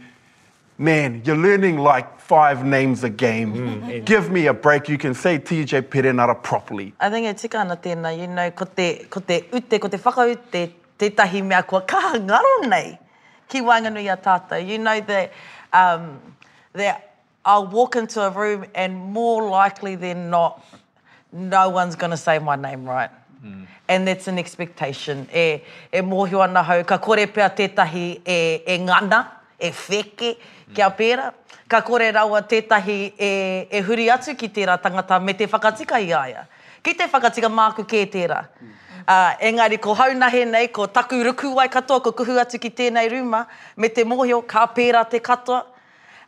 man, 0.79 1.21
you're 1.25 1.36
learning 1.38 1.77
like 1.77 2.19
five 2.19 2.65
names 2.65 3.03
a 3.03 3.09
game. 3.09 3.53
Mm. 3.81 4.05
Give 4.05 4.31
me 4.31 4.48
a 4.48 4.53
break. 4.53 4.89
You 4.89 4.98
can 4.98 5.13
say 5.13 5.38
TJ 5.38 5.83
Perenara 5.83 6.41
properly. 6.41 6.93
I 7.00 7.09
think 7.09 7.27
e 7.27 7.33
tika 7.33 7.59
ana 7.59 7.77
tēnā, 7.77 8.17
you 8.17 8.27
know, 8.27 8.50
ko 8.51 8.65
te, 8.65 9.05
ko 9.09 9.19
te 9.19 9.43
ute, 9.53 9.79
ko 9.79 9.88
te 9.89 9.98
whakaute, 9.98 10.71
tētahi 10.98 11.43
mea 11.45 11.62
kua 11.67 11.81
kaha 11.81 12.17
ngaro 12.19 12.55
nei 12.71 12.98
ki 13.50 13.62
Wanganui 13.62 14.07
a 14.13 14.17
tātou. 14.17 14.65
You 14.67 14.77
know 14.79 15.00
that, 15.01 15.33
um, 15.74 16.19
that 16.74 17.15
I'll 17.45 17.67
walk 17.67 17.95
into 17.98 18.21
a 18.21 18.29
room 18.29 18.65
and 18.74 18.95
more 18.95 19.50
likely 19.50 19.95
than 19.95 20.29
not, 20.29 20.63
no 21.31 21.69
one's 21.69 21.95
going 21.95 22.12
to 22.12 22.17
say 22.17 22.39
my 22.39 22.55
name 22.55 22.86
right. 22.86 23.09
Mm. 23.43 23.67
And 23.89 24.07
that's 24.07 24.27
an 24.27 24.38
expectation. 24.39 25.27
E, 25.33 25.62
e 25.91 25.98
mōhio 26.00 26.43
ana 26.48 26.63
hau, 26.63 26.83
ka 26.83 26.98
kore 27.00 27.27
pea 27.27 27.50
tētahi 27.50 28.21
e, 28.25 28.63
e 28.67 28.77
ngana, 28.79 29.31
e 29.59 29.71
feke, 29.71 30.37
kia 30.73 30.89
pera. 30.89 31.33
Ka 31.67 31.81
kore 31.81 32.09
rawa 32.11 32.39
tētahi 32.49 32.97
e, 33.13 33.29
e 33.69 33.81
huri 33.85 34.07
atu 34.09 34.33
ki 34.33 34.47
tērā 34.55 34.79
tangata 34.81 35.19
me 35.21 35.33
te 35.37 35.45
whakatika 35.51 35.99
i 36.01 36.09
aia. 36.17 36.47
Ki 36.83 36.95
te 36.97 37.05
whakatika 37.11 37.49
māku 37.51 37.85
kē 37.85 38.07
tērā. 38.09 38.39
Mm. 38.57 38.71
Uh, 39.09 39.35
engari, 39.45 39.77
ko 39.81 39.93
haunahe 39.95 40.45
nei, 40.49 40.71
ko 40.73 40.87
taku 40.93 41.19
ruku 41.25 41.51
wai 41.55 41.67
katoa, 41.69 42.01
ko 42.05 42.13
kuhu 42.17 42.39
atu 42.41 42.57
ki 42.61 42.71
tēnei 42.77 43.11
ruma, 43.13 43.43
me 43.77 43.89
te 43.89 44.01
mōhio, 44.05 44.39
ka 44.49 44.63
pērā 44.77 45.03
te 45.09 45.21
katoa, 45.23 45.61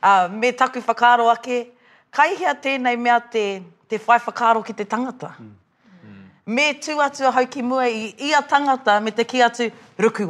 uh, 0.04 0.30
me 0.30 0.52
taku 0.58 0.82
whakaro 0.86 1.26
ake. 1.34 1.66
Kai 2.14 2.34
hea 2.38 2.54
tēnei 2.62 2.98
mea 3.00 3.18
te, 3.22 3.44
te 3.90 3.98
whai 4.06 4.20
whakaro 4.22 4.62
ki 4.66 4.78
te 4.82 4.86
tangata. 4.86 5.34
Mm. 5.42 6.18
Me 6.54 6.70
tu 6.84 7.00
atu 7.02 7.26
a 7.30 7.34
hau 7.34 7.48
ki 7.50 7.66
mua 7.66 7.90
i 7.90 8.12
ia 8.30 8.46
tangata 8.50 9.00
me 9.06 9.10
te 9.14 9.26
ki 9.26 9.42
atu 9.50 9.72
ruku 9.98 10.28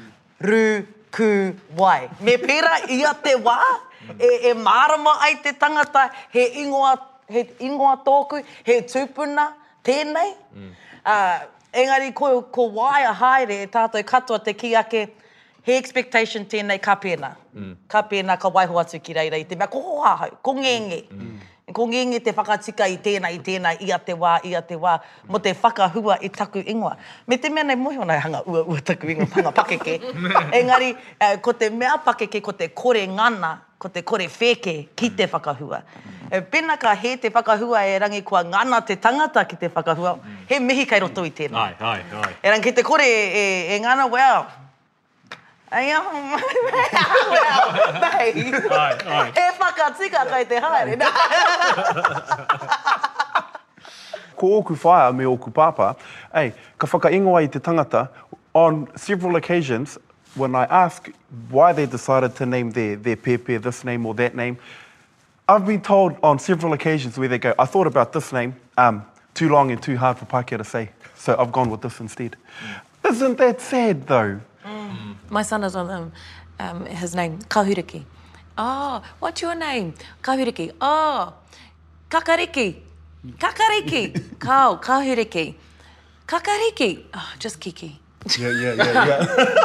Mm. 0.00 0.06
Ru 0.40 0.58
ku 1.20 1.28
wai. 1.82 2.02
Me 2.24 2.34
pera 2.48 2.74
ia 2.96 3.12
te 3.26 3.34
wā, 3.46 3.58
e, 4.16 4.30
e 4.50 4.52
marama 4.66 5.12
ai 5.28 5.36
te 5.44 5.52
tangata, 5.64 6.06
he 6.32 6.44
ingoa, 6.64 6.92
he 7.28 7.42
ingoa 7.68 7.94
tōku, 8.06 8.38
he 8.68 8.78
tūpuna, 8.92 9.44
tēnei. 9.86 10.32
Mm. 10.60 10.70
Uh, 11.14 11.38
engari, 11.82 12.12
ko, 12.20 12.30
ko 12.56 12.68
wai 12.80 13.02
a 13.10 13.12
haere, 13.24 13.60
e 13.60 13.68
tātou 13.76 14.04
katoa 14.14 14.40
te 14.48 14.54
ki 14.62 14.72
ake, 14.82 15.04
he 15.68 15.76
expectation 15.82 16.48
tēnei 16.54 16.80
ka 16.88 16.96
pēna. 17.04 17.34
Mm. 17.56 17.76
Ka 17.96 18.04
pēna, 18.12 18.38
ka 18.40 18.52
waihua 18.56 18.86
tu 18.94 19.00
ki 19.04 19.18
reira 19.20 19.40
i 19.40 19.44
te 19.50 19.60
mea, 19.60 19.68
ko 19.72 19.82
hoa 19.90 20.16
hau, 20.24 20.34
ko 20.48 20.56
ngenge. 20.62 21.04
Mm 21.12 21.49
ko 21.72 21.86
ngenge 21.88 22.20
te 22.24 22.32
whakatika 22.34 22.86
i 22.90 22.98
tēna, 23.00 23.30
i 23.32 23.38
tēna, 23.42 23.72
i 23.80 23.90
a 23.94 23.98
te 24.02 24.14
wā, 24.14 24.36
i 24.46 24.54
a 24.58 24.62
te 24.62 24.76
wā, 24.78 24.98
mo 25.30 25.38
te 25.42 25.52
whakahua 25.56 26.18
i 26.20 26.28
taku 26.30 26.62
ingoa. 26.68 26.96
Me 27.26 27.38
te 27.38 27.50
mea 27.50 27.64
nei 27.64 27.78
mohi 27.78 27.98
ona 28.02 28.18
hanga 28.20 28.42
ua 28.46 28.64
ua 28.66 28.80
taku 28.80 29.10
ingoa 29.14 29.30
panga 29.32 29.52
pakeke. 29.54 29.98
Engari, 30.60 30.92
uh, 30.94 31.36
ko 31.42 31.52
te 31.54 31.70
mea 31.70 31.96
pakeke, 32.06 32.42
ko 32.42 32.52
te 32.52 32.70
kore 32.74 33.04
ngana, 33.06 33.54
ko 33.80 33.88
te 33.88 34.02
kore 34.02 34.28
whēke 34.28 34.76
ki 34.96 35.10
te 35.18 35.28
whakahua. 35.32 35.82
E 36.30 36.40
pena 36.42 36.76
ka 36.78 36.94
he 36.94 37.14
te 37.16 37.30
whakahua 37.34 37.84
e 37.90 37.96
rangi 38.04 38.22
kua 38.22 38.44
ngana 38.44 38.80
te 38.86 38.96
tangata 38.96 39.46
ki 39.50 39.56
te 39.64 39.68
whakahua, 39.74 40.16
he 40.50 40.58
mihi 40.60 40.86
kai 40.86 41.00
roto 41.06 41.24
i 41.24 41.30
tēnā. 41.32 41.68
Ai, 41.68 41.76
ai, 41.80 42.02
ai. 42.24 42.34
E 42.42 42.50
rangi 42.56 42.74
te 42.74 42.82
kore 42.82 43.06
e, 43.06 43.76
e 43.76 43.80
ngana, 43.86 44.10
well, 44.16 44.44
Ai, 45.70 45.84
ai, 45.94 46.20
ai. 48.02 48.30
Ai, 48.34 48.94
ai. 49.06 49.26
E 49.38 49.44
ka 49.76 49.90
tika 49.90 50.24
kai 50.26 50.44
te 50.44 50.60
haere. 50.60 50.96
Ko 54.36 54.54
oku 54.58 54.74
whaia 54.74 55.12
me 55.14 55.26
oku 55.26 55.50
papa, 55.50 55.94
ei, 56.34 56.52
ka 56.78 56.86
whaka 56.86 57.10
ingoa 57.12 57.42
i 57.44 57.48
te 57.48 57.58
tangata, 57.58 58.06
on 58.54 58.88
several 58.96 59.36
occasions, 59.36 59.98
when 60.34 60.54
I 60.54 60.64
ask 60.64 61.08
why 61.50 61.72
they 61.72 61.84
decided 61.86 62.34
to 62.36 62.46
name 62.46 62.70
their, 62.70 62.96
their 62.96 63.16
pepe 63.16 63.58
this 63.58 63.84
name 63.84 64.06
or 64.06 64.14
that 64.14 64.34
name, 64.34 64.58
I've 65.46 65.64
been 65.66 65.80
told 65.82 66.12
on 66.22 66.38
several 66.38 66.72
occasions 66.72 67.16
where 67.18 67.28
they 67.28 67.38
go, 67.38 67.52
I 67.58 67.66
thought 67.66 67.86
about 67.86 68.12
this 68.14 68.32
name, 68.32 68.54
um, 68.78 69.04
too 69.34 69.48
long 69.50 69.72
and 69.72 69.82
too 69.82 69.96
hard 69.98 70.16
for 70.16 70.24
Pākehā 70.24 70.56
to 70.56 70.64
say, 70.64 70.88
so 71.14 71.36
I've 71.38 71.52
gone 71.52 71.68
with 71.68 71.82
this 71.82 72.00
instead. 72.00 72.34
Mm. 72.34 72.38
Isn't 73.10 73.36
that 73.38 73.60
sad, 73.60 74.06
though? 74.06 74.40
Mm. 74.64 75.16
My 75.28 75.42
son 75.42 75.64
is 75.64 75.76
on 75.76 75.90
um, 75.90 76.12
um, 76.58 76.86
his 76.86 77.14
name, 77.14 77.38
Kahuriki. 77.40 78.04
Oh, 78.58 79.02
what's 79.20 79.42
your 79.42 79.54
name? 79.54 79.94
Kahuriki. 80.22 80.70
Oh, 80.80 81.32
ah, 81.32 81.34
kakariki. 82.10 82.76
Kakariki. 83.38 84.38
Kau, 84.38 84.76
kahuriki. 84.76 85.54
Kakariki. 86.26 87.04
Oh, 87.14 87.32
just 87.38 87.60
kiki. 87.60 88.00
Yeah, 88.38 88.50
yeah, 88.50 88.74
yeah, 88.74 89.06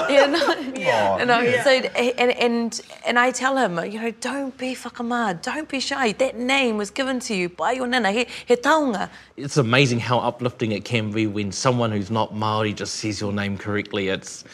yeah. 0.07 0.09
yeah, 0.09 0.25
no, 0.27 0.53
yeah. 0.79 1.19
You 1.19 1.25
know, 1.25 1.39
yeah. 1.41 1.61
so 1.65 1.71
and 1.71 2.31
and 2.31 2.81
and 3.05 3.19
I 3.19 3.31
tell 3.31 3.57
him, 3.57 3.83
you 3.91 4.01
know, 4.01 4.11
don't 4.21 4.57
be 4.57 4.73
fucking 4.73 5.09
mad, 5.09 5.41
don't 5.41 5.67
be 5.67 5.81
shy. 5.81 6.13
That 6.13 6.37
name 6.37 6.77
was 6.77 6.89
given 6.89 7.19
to 7.27 7.35
you 7.35 7.49
by 7.49 7.73
your 7.73 7.85
nana, 7.85 8.13
he, 8.13 8.27
he 8.45 8.55
taonga. 8.55 9.09
It's 9.35 9.57
amazing 9.57 9.99
how 9.99 10.19
uplifting 10.19 10.71
it 10.71 10.85
can 10.85 11.11
be 11.11 11.27
when 11.27 11.51
someone 11.51 11.91
who's 11.91 12.09
not 12.09 12.33
Māori 12.33 12.73
just 12.73 12.95
says 12.95 13.19
your 13.19 13.33
name 13.33 13.57
correctly. 13.57 14.07
It's 14.07 14.45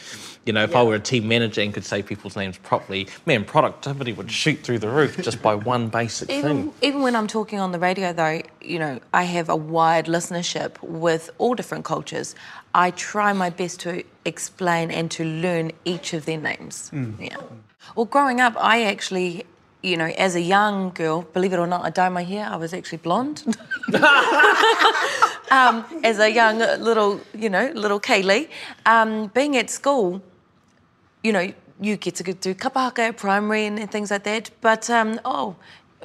You 0.46 0.52
know, 0.52 0.62
if 0.64 0.72
yeah. 0.72 0.80
I 0.80 0.82
were 0.82 0.96
a 0.96 1.00
team 1.00 1.28
manager 1.28 1.60
and 1.60 1.72
could 1.72 1.84
say 1.84 2.02
people's 2.02 2.34
names 2.34 2.58
properly, 2.58 3.06
man, 3.26 3.44
productivity 3.44 4.12
would 4.12 4.30
shoot 4.32 4.58
through 4.60 4.78
the 4.80 4.88
roof 4.88 5.16
just 5.22 5.40
by 5.40 5.54
one 5.54 5.86
basic 5.88 6.28
even, 6.30 6.72
thing. 6.72 6.72
Even 6.82 7.02
when 7.02 7.14
I'm 7.14 7.28
talking 7.28 7.60
on 7.60 7.70
the 7.70 7.78
radio, 7.78 8.12
though, 8.12 8.42
you 8.60 8.78
know, 8.80 8.98
I 9.14 9.22
have 9.22 9.48
a 9.48 9.54
wide 9.54 10.06
listenership 10.06 10.82
with 10.82 11.30
all 11.38 11.54
different 11.54 11.84
cultures. 11.84 12.34
I 12.74 12.90
try 12.90 13.32
my 13.32 13.50
best 13.50 13.78
to 13.80 14.02
explain 14.24 14.90
and 14.90 15.10
to 15.12 15.24
learn 15.24 15.70
each 15.84 16.12
of 16.12 16.24
their 16.26 16.38
names. 16.40 16.90
Mm. 16.92 17.20
Yeah. 17.24 17.36
Well, 17.94 18.06
growing 18.06 18.40
up, 18.40 18.54
I 18.58 18.82
actually 18.84 19.44
you 19.84 19.96
know, 19.96 20.04
as 20.16 20.36
a 20.36 20.40
young 20.40 20.90
girl, 20.90 21.22
believe 21.32 21.52
it 21.52 21.58
or 21.58 21.66
not, 21.66 21.84
I 21.84 21.90
dyed 21.90 22.10
my 22.10 22.22
hair. 22.22 22.46
I 22.48 22.54
was 22.54 22.72
actually 22.72 22.98
blonde. 22.98 23.42
um, 25.50 25.84
as 26.04 26.20
a 26.20 26.30
young 26.30 26.58
little, 26.80 27.20
you 27.34 27.50
know, 27.50 27.72
little 27.74 27.98
Kaylee, 27.98 28.46
um, 28.86 29.26
being 29.34 29.56
at 29.56 29.70
school, 29.70 30.22
you 31.22 31.32
know, 31.32 31.52
you 31.80 31.96
get 31.96 32.16
to 32.16 32.32
do 32.34 32.54
kapahaka 32.54 33.16
primary 33.16 33.66
and, 33.66 33.78
and 33.78 33.90
things 33.90 34.10
like 34.10 34.24
that. 34.24 34.50
But 34.60 34.88
um, 34.90 35.20
oh, 35.24 35.56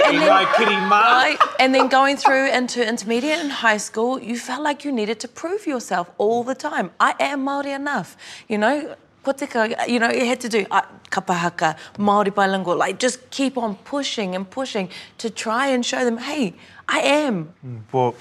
and, 0.08 0.90
then, 0.90 1.48
and 1.60 1.74
then 1.74 1.88
going 1.88 2.16
through 2.16 2.50
into 2.50 2.86
intermediate 2.86 3.38
and 3.38 3.52
high 3.52 3.76
school, 3.76 4.18
you 4.18 4.38
felt 4.38 4.62
like 4.62 4.86
you 4.86 4.92
needed 4.92 5.20
to 5.20 5.28
prove 5.28 5.66
yourself 5.66 6.10
all 6.16 6.44
the 6.44 6.54
time. 6.54 6.90
I 6.98 7.14
am 7.20 7.44
Maori 7.44 7.72
enough. 7.72 8.16
You 8.48 8.56
know, 8.56 8.94
ko 9.22 9.32
te 9.32 9.46
ka, 9.46 9.64
you 9.88 9.98
know, 9.98 10.10
you 10.10 10.26
had 10.26 10.40
to 10.40 10.48
do 10.48 10.66
uh, 10.70 10.80
ka 11.10 11.20
pahaka, 11.20 11.76
Māori 11.98 12.34
bilingual, 12.34 12.76
like 12.76 12.98
just 12.98 13.28
keep 13.30 13.56
on 13.58 13.74
pushing 13.76 14.34
and 14.34 14.48
pushing 14.48 14.88
to 15.18 15.28
try 15.30 15.68
and 15.68 15.84
show 15.84 16.04
them, 16.04 16.18
hey, 16.18 16.54
I 16.88 17.00
am. 17.00 17.52
Well, 17.92 18.14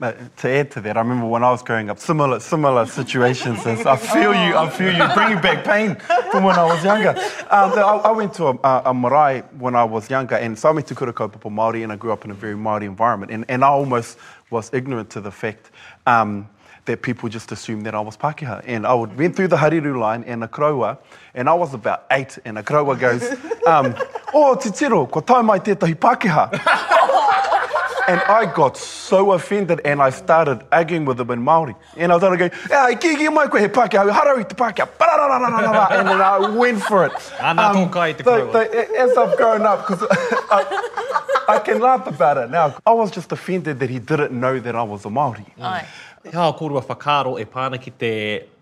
uh, 0.00 0.12
to 0.36 0.50
add 0.50 0.70
to 0.72 0.82
that, 0.82 0.98
I 0.98 1.00
remember 1.00 1.26
when 1.26 1.42
I 1.42 1.50
was 1.50 1.62
growing 1.62 1.88
up, 1.88 1.98
similar 1.98 2.38
similar 2.38 2.84
situations 2.84 3.64
as 3.66 3.86
I 3.86 3.96
feel 3.96 4.34
you, 4.34 4.54
I 4.54 4.68
feel 4.68 4.92
you 4.92 5.08
bringing 5.14 5.40
back 5.40 5.64
pain 5.64 5.96
from 6.30 6.44
when 6.44 6.56
I 6.58 6.64
was 6.64 6.84
younger. 6.84 7.10
Um, 7.10 7.16
uh, 7.50 7.74
so 7.74 7.80
I, 7.86 7.96
I 7.96 8.10
went 8.10 8.34
to 8.34 8.46
a, 8.48 8.82
a, 8.84 8.92
marae 8.92 9.40
when 9.56 9.74
I 9.74 9.84
was 9.84 10.10
younger 10.10 10.34
and 10.34 10.58
so 10.58 10.68
I 10.68 10.72
went 10.72 10.86
to 10.88 10.94
kurakaupapa 10.94 11.48
Māori 11.50 11.84
and 11.84 11.92
I 11.92 11.96
grew 11.96 12.12
up 12.12 12.26
in 12.26 12.30
a 12.30 12.34
very 12.34 12.54
Māori 12.54 12.82
environment 12.84 13.32
and, 13.32 13.46
and 13.48 13.64
I 13.64 13.68
almost 13.68 14.18
was 14.50 14.68
ignorant 14.74 15.08
to 15.10 15.22
the 15.22 15.30
fact 15.30 15.70
um, 16.06 16.50
that 16.86 17.02
people 17.02 17.28
just 17.28 17.52
assumed 17.52 17.86
that 17.86 17.94
I 17.94 18.00
was 18.00 18.16
Pākehā. 18.16 18.62
And 18.66 18.86
I 18.86 18.94
would 18.94 19.16
went 19.16 19.36
through 19.36 19.48
the 19.48 19.56
hariru 19.56 19.98
line 19.98 20.24
and 20.24 20.44
a 20.44 20.48
kraua, 20.48 20.98
and 21.34 21.48
I 21.48 21.54
was 21.54 21.74
about 21.74 22.06
eight, 22.10 22.38
and 22.44 22.58
a 22.58 22.62
kraua 22.62 22.98
goes, 22.98 23.22
um, 23.66 23.94
oh, 24.32 24.54
te 24.56 24.70
tiro, 24.70 25.06
ko 25.06 25.20
tau 25.20 25.42
mai 25.42 25.58
tētahi 25.60 25.94
Pākehā. 25.94 26.52
and 28.08 28.20
I 28.20 28.52
got 28.54 28.76
so 28.76 29.32
offended, 29.32 29.80
and 29.84 30.02
I 30.02 30.10
started 30.10 30.64
arguing 30.70 31.06
with 31.06 31.18
him 31.18 31.30
in 31.30 31.42
Māori. 31.42 31.74
And 31.96 32.12
I 32.12 32.18
started 32.18 32.38
going, 32.38 32.52
yeah, 32.68 32.92
ki 32.98 33.16
ki 33.16 33.28
mai 33.28 33.46
koe 33.46 33.58
he 33.58 33.68
Pākehā, 33.68 34.04
harau 34.10 34.38
i 34.38 34.42
te 34.42 34.54
Pākehā, 34.54 34.86
and 36.04 36.08
then 36.08 36.20
I 36.20 36.38
went 36.50 36.82
for 36.82 37.06
it. 37.06 37.12
Ana 37.40 37.62
um, 37.62 37.90
kai 37.90 38.12
te 38.12 38.22
kraua. 38.22 38.52
So, 38.52 38.72
so, 38.72 39.10
as 39.12 39.16
I've 39.16 39.36
grown 39.38 39.62
up, 39.62 39.86
because 39.88 40.06
I, 40.10 41.44
I 41.48 41.58
can 41.60 41.80
laugh 41.80 42.06
about 42.06 42.36
it 42.36 42.50
now. 42.50 42.76
I 42.84 42.92
was 42.92 43.10
just 43.10 43.32
offended 43.32 43.78
that 43.80 43.88
he 43.88 43.98
didn't 44.00 44.32
know 44.38 44.58
that 44.60 44.76
I 44.76 44.82
was 44.82 45.06
a 45.06 45.08
Māori. 45.08 45.46
Mm. 45.56 45.62
Aye. 45.62 45.86
He 46.24 46.30
hao 46.32 46.52
kōrua 46.56 46.80
whakaro 46.88 47.38
e 47.38 47.44
pāna 47.44 47.76
ki 47.80 47.90
te 48.00 48.10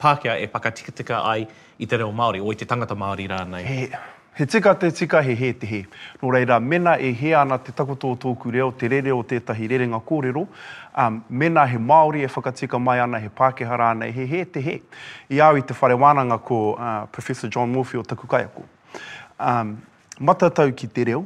Pākehā 0.03 0.35
e 0.43 0.49
whakatikatika 0.51 1.21
ai 1.31 1.45
i 1.79 1.87
te 1.87 1.99
reo 2.01 2.11
Māori, 2.11 2.41
o 2.43 2.51
i 2.51 2.59
te 2.59 2.67
tangata 2.67 2.97
Māori 2.99 3.29
rānei. 3.31 3.63
He, 3.63 3.87
he 4.35 4.47
tika 4.47 4.73
te 4.75 4.91
tika 4.91 5.21
he 5.23 5.37
he 5.39 5.51
te 5.55 5.69
he. 5.71 5.79
Nō 6.19 6.33
reira, 6.35 6.59
mena 6.59 6.97
e 6.99 7.13
he 7.15 7.31
ana 7.39 7.61
te 7.63 7.71
takoto 7.71 8.11
o 8.11 8.19
tōku 8.19 8.51
reo, 8.57 8.71
te 8.81 8.91
rere 8.91 9.15
o 9.15 9.21
tētahi 9.23 9.69
rerenga 9.71 10.01
kōrero, 10.09 10.43
um, 11.05 11.21
mena 11.31 11.63
he 11.71 11.79
Māori 11.79 12.25
e 12.27 12.33
whakatika 12.35 12.83
mai 12.83 12.99
ana 13.05 13.23
he 13.23 13.31
Pākehā 13.31 13.79
rānei, 13.85 14.11
he 14.19 14.27
he 14.27 14.43
te 14.45 14.65
he. 14.67 14.77
I 15.31 15.41
au 15.47 15.63
i 15.63 15.63
te 15.63 15.79
whare 15.81 15.97
ko 16.43 16.61
uh, 16.75 17.07
Professor 17.15 17.47
John 17.47 17.71
Murphy 17.71 17.99
o 17.99 18.03
Takukaiako. 18.03 18.65
Um, 19.39 19.77
matatau 20.19 20.75
ki 20.75 20.89
te 20.89 21.05
reo, 21.05 21.23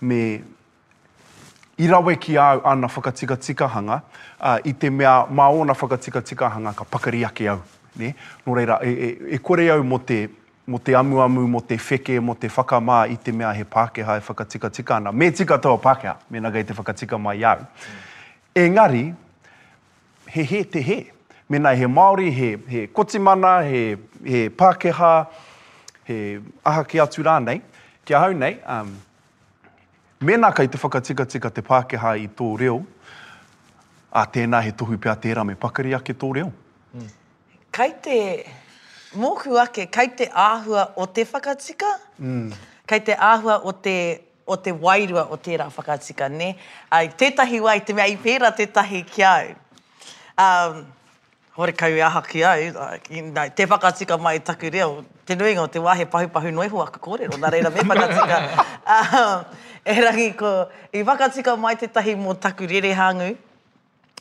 me 0.00 0.38
i 1.80 1.86
rawe 1.86 2.16
ki 2.16 2.36
au 2.38 2.60
ana 2.66 2.86
whakatikatikahanga 2.88 4.00
uh, 4.40 4.56
i 4.64 4.72
te 4.74 4.90
mea 4.90 5.24
maona 5.30 5.72
whakatikatikahanga 5.72 6.72
ka 6.76 6.84
pakari 6.84 7.24
ake 7.24 7.48
au. 7.48 7.60
Ne? 7.96 8.12
Nō 8.46 8.54
reira, 8.56 8.76
e, 8.84 8.90
e, 8.90 9.16
e 9.34 9.38
kore 9.38 9.70
au 9.72 9.82
mo 9.84 9.98
te, 9.98 10.26
mo 10.68 10.78
te 10.78 10.92
amu 10.96 11.24
mo 11.48 11.60
te 11.62 11.78
feke, 11.80 12.18
mo 12.20 12.34
te 12.34 12.48
whakamā 12.52 13.00
i 13.10 13.16
te 13.18 13.32
mea 13.32 13.52
he 13.56 13.64
Pākehā 13.64 14.18
e 14.20 14.20
whakatikatika 14.22 15.00
Me 15.12 15.30
tika 15.32 15.58
tō 15.58 15.72
Pākehā, 15.82 16.14
mena 16.30 16.50
gai 16.54 16.62
te 16.68 16.74
whakatika 16.76 17.18
mai 17.18 17.42
au. 17.44 17.60
Mm. 17.60 18.56
E 18.56 18.60
Engari, 18.66 19.04
he 20.36 20.44
he 20.44 20.62
te 20.64 20.80
he. 20.84 20.96
Me 21.48 21.56
Mena 21.58 21.72
he 21.74 21.86
Māori, 21.88 22.28
he, 22.32 22.52
he 22.68 22.86
Kotimana, 22.88 23.62
he, 23.66 23.96
he 24.30 24.50
Pākehā, 24.50 25.26
he 26.04 26.20
Ahaki 26.64 27.00
atu 27.00 27.22
rānei, 27.26 27.62
kia 28.04 28.18
hau 28.20 28.32
nei, 28.36 28.58
um, 28.68 28.98
Mena 30.22 30.52
kai 30.52 30.66
te 30.68 30.76
whakatika 30.78 31.24
tika 31.26 31.48
te 31.48 31.62
Pākehā 31.64 32.10
i 32.20 32.26
tō 32.36 32.48
reo, 32.60 32.74
a 34.12 34.26
tēnā 34.28 34.58
he 34.66 34.72
tohu 34.76 34.98
pia 35.00 35.14
tērā 35.16 35.46
me 35.48 35.54
pakari 35.56 35.94
ake 35.96 36.12
tō 36.18 36.28
reo. 36.36 36.50
Mm. 36.94 37.06
Kai 37.72 37.86
te 38.04 38.18
mōku 39.16 39.56
ake, 39.62 39.86
kai 39.88 40.08
te 40.20 40.26
āhua 40.28 40.88
o 41.00 41.06
te 41.16 41.24
whakatika, 41.30 41.94
mm. 42.20 42.52
kai 42.92 42.98
te 43.06 43.16
āhua 43.16 43.62
o 43.64 43.72
te, 43.72 43.94
o 44.44 44.58
te 44.60 44.74
wairua 44.84 45.24
o 45.32 45.38
tērā 45.40 45.70
whakatika, 45.72 46.28
ne? 46.28 46.50
Ai, 46.92 47.06
tētahi 47.16 47.62
wai, 47.64 47.78
te 47.80 47.96
mea 47.96 48.10
i 48.12 48.18
pēra 48.20 48.52
tētahi 48.60 49.00
ki 49.16 49.24
au. 49.30 49.56
Um, 50.36 50.84
hore 51.56 51.72
kau 51.76 51.96
e 51.96 52.04
aha 52.04 52.20
ki 52.28 52.44
au, 52.44 52.84
te 53.56 53.64
whakatika 53.68 54.20
mai 54.20 54.36
taku 54.44 54.68
reo, 54.76 54.92
te 55.28 55.32
nuinga 55.36 55.64
o 55.64 55.66
te 55.72 55.80
wāhe 55.84 56.04
pahupahu 56.12 56.52
noihu 56.60 56.84
aka 56.84 57.00
kōrero, 57.04 57.40
nā 57.40 57.50
reira 57.56 57.72
me 57.72 57.86
whakatika. 57.88 58.68
um, 59.00 59.66
E 59.84 59.94
rangi 59.94 60.36
ko, 60.36 60.66
i 60.92 61.02
whakatika 61.02 61.56
mai 61.58 61.74
te 61.76 61.86
tahi 61.86 62.12
mō 62.14 62.34
taku 62.40 62.66
rere 62.68 62.92
hangu, 62.94 63.36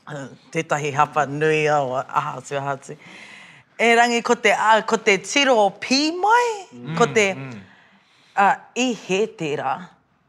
ah, 0.07 0.29
te 0.51 0.63
tahi 0.63 0.91
hapa 0.93 1.25
nui 1.27 1.67
au, 1.67 1.91
aha 1.97 2.39
tu, 2.47 2.55
aha 2.55 2.75
tu. 2.77 2.95
E 3.77 3.93
rangi 3.95 4.21
ko 4.23 4.35
te, 4.35 4.51
a, 4.51 4.81
ko 4.87 4.95
te 4.97 5.17
tiro 5.17 5.57
o 5.65 5.69
pī 5.71 6.13
mai, 6.15 6.47
mm, 6.75 6.95
ko 6.97 7.05
te 7.13 7.27
mm. 7.33 7.51
uh, 8.37 8.55
i 8.77 8.93
he 9.01 9.25
tērā, 9.37 9.73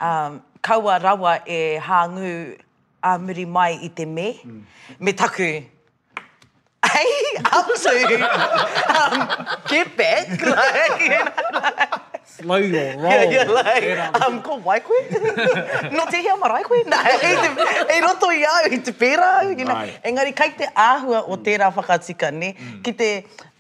um, 0.03 0.41
kaua 0.61 0.99
rawa 0.99 1.37
e 1.47 1.79
hangu 1.79 2.57
a 3.01 3.17
muri 3.19 3.45
mai 3.45 3.79
i 3.85 3.89
te 3.89 4.05
me, 4.07 4.33
mm. 4.43 4.61
me 4.99 5.13
taku, 5.13 5.47
ei, 5.47 7.37
up 7.53 7.71
to, 7.71 7.95
um, 8.99 9.47
get 9.69 9.97
back, 9.97 10.31
like, 10.43 11.01
you 11.01 11.09
know, 11.09 11.25
like, 11.53 12.10
Slow 12.27 12.57
your 12.57 12.97
roll. 12.97 13.11
Yeah, 13.11 13.31
yeah, 13.31 13.49
like, 13.49 14.21
um, 14.23 14.41
ko 14.43 14.61
wai 14.63 14.81
koe? 14.81 14.95
no 15.97 16.05
te 16.13 16.21
hea 16.23 16.37
marai 16.37 16.63
koe? 16.63 16.83
Nā, 16.87 17.01
he, 17.25 17.31
te, 17.89 17.99
roto 18.05 18.31
i 18.33 18.45
au, 18.49 18.69
i 18.71 18.79
te 18.87 18.93
pera 18.93 19.29
au. 19.41 19.49
You 19.51 19.65
know? 19.65 19.75
Right. 19.75 19.97
Engari, 20.07 20.35
kai 20.37 20.51
te 20.57 20.69
āhua 20.85 21.25
o 21.35 21.39
tērā 21.47 21.71
whakatika, 21.75 22.31
ne? 22.33 22.53
Mm. 22.59 22.81
Ki 22.87 22.93
te 23.01 23.11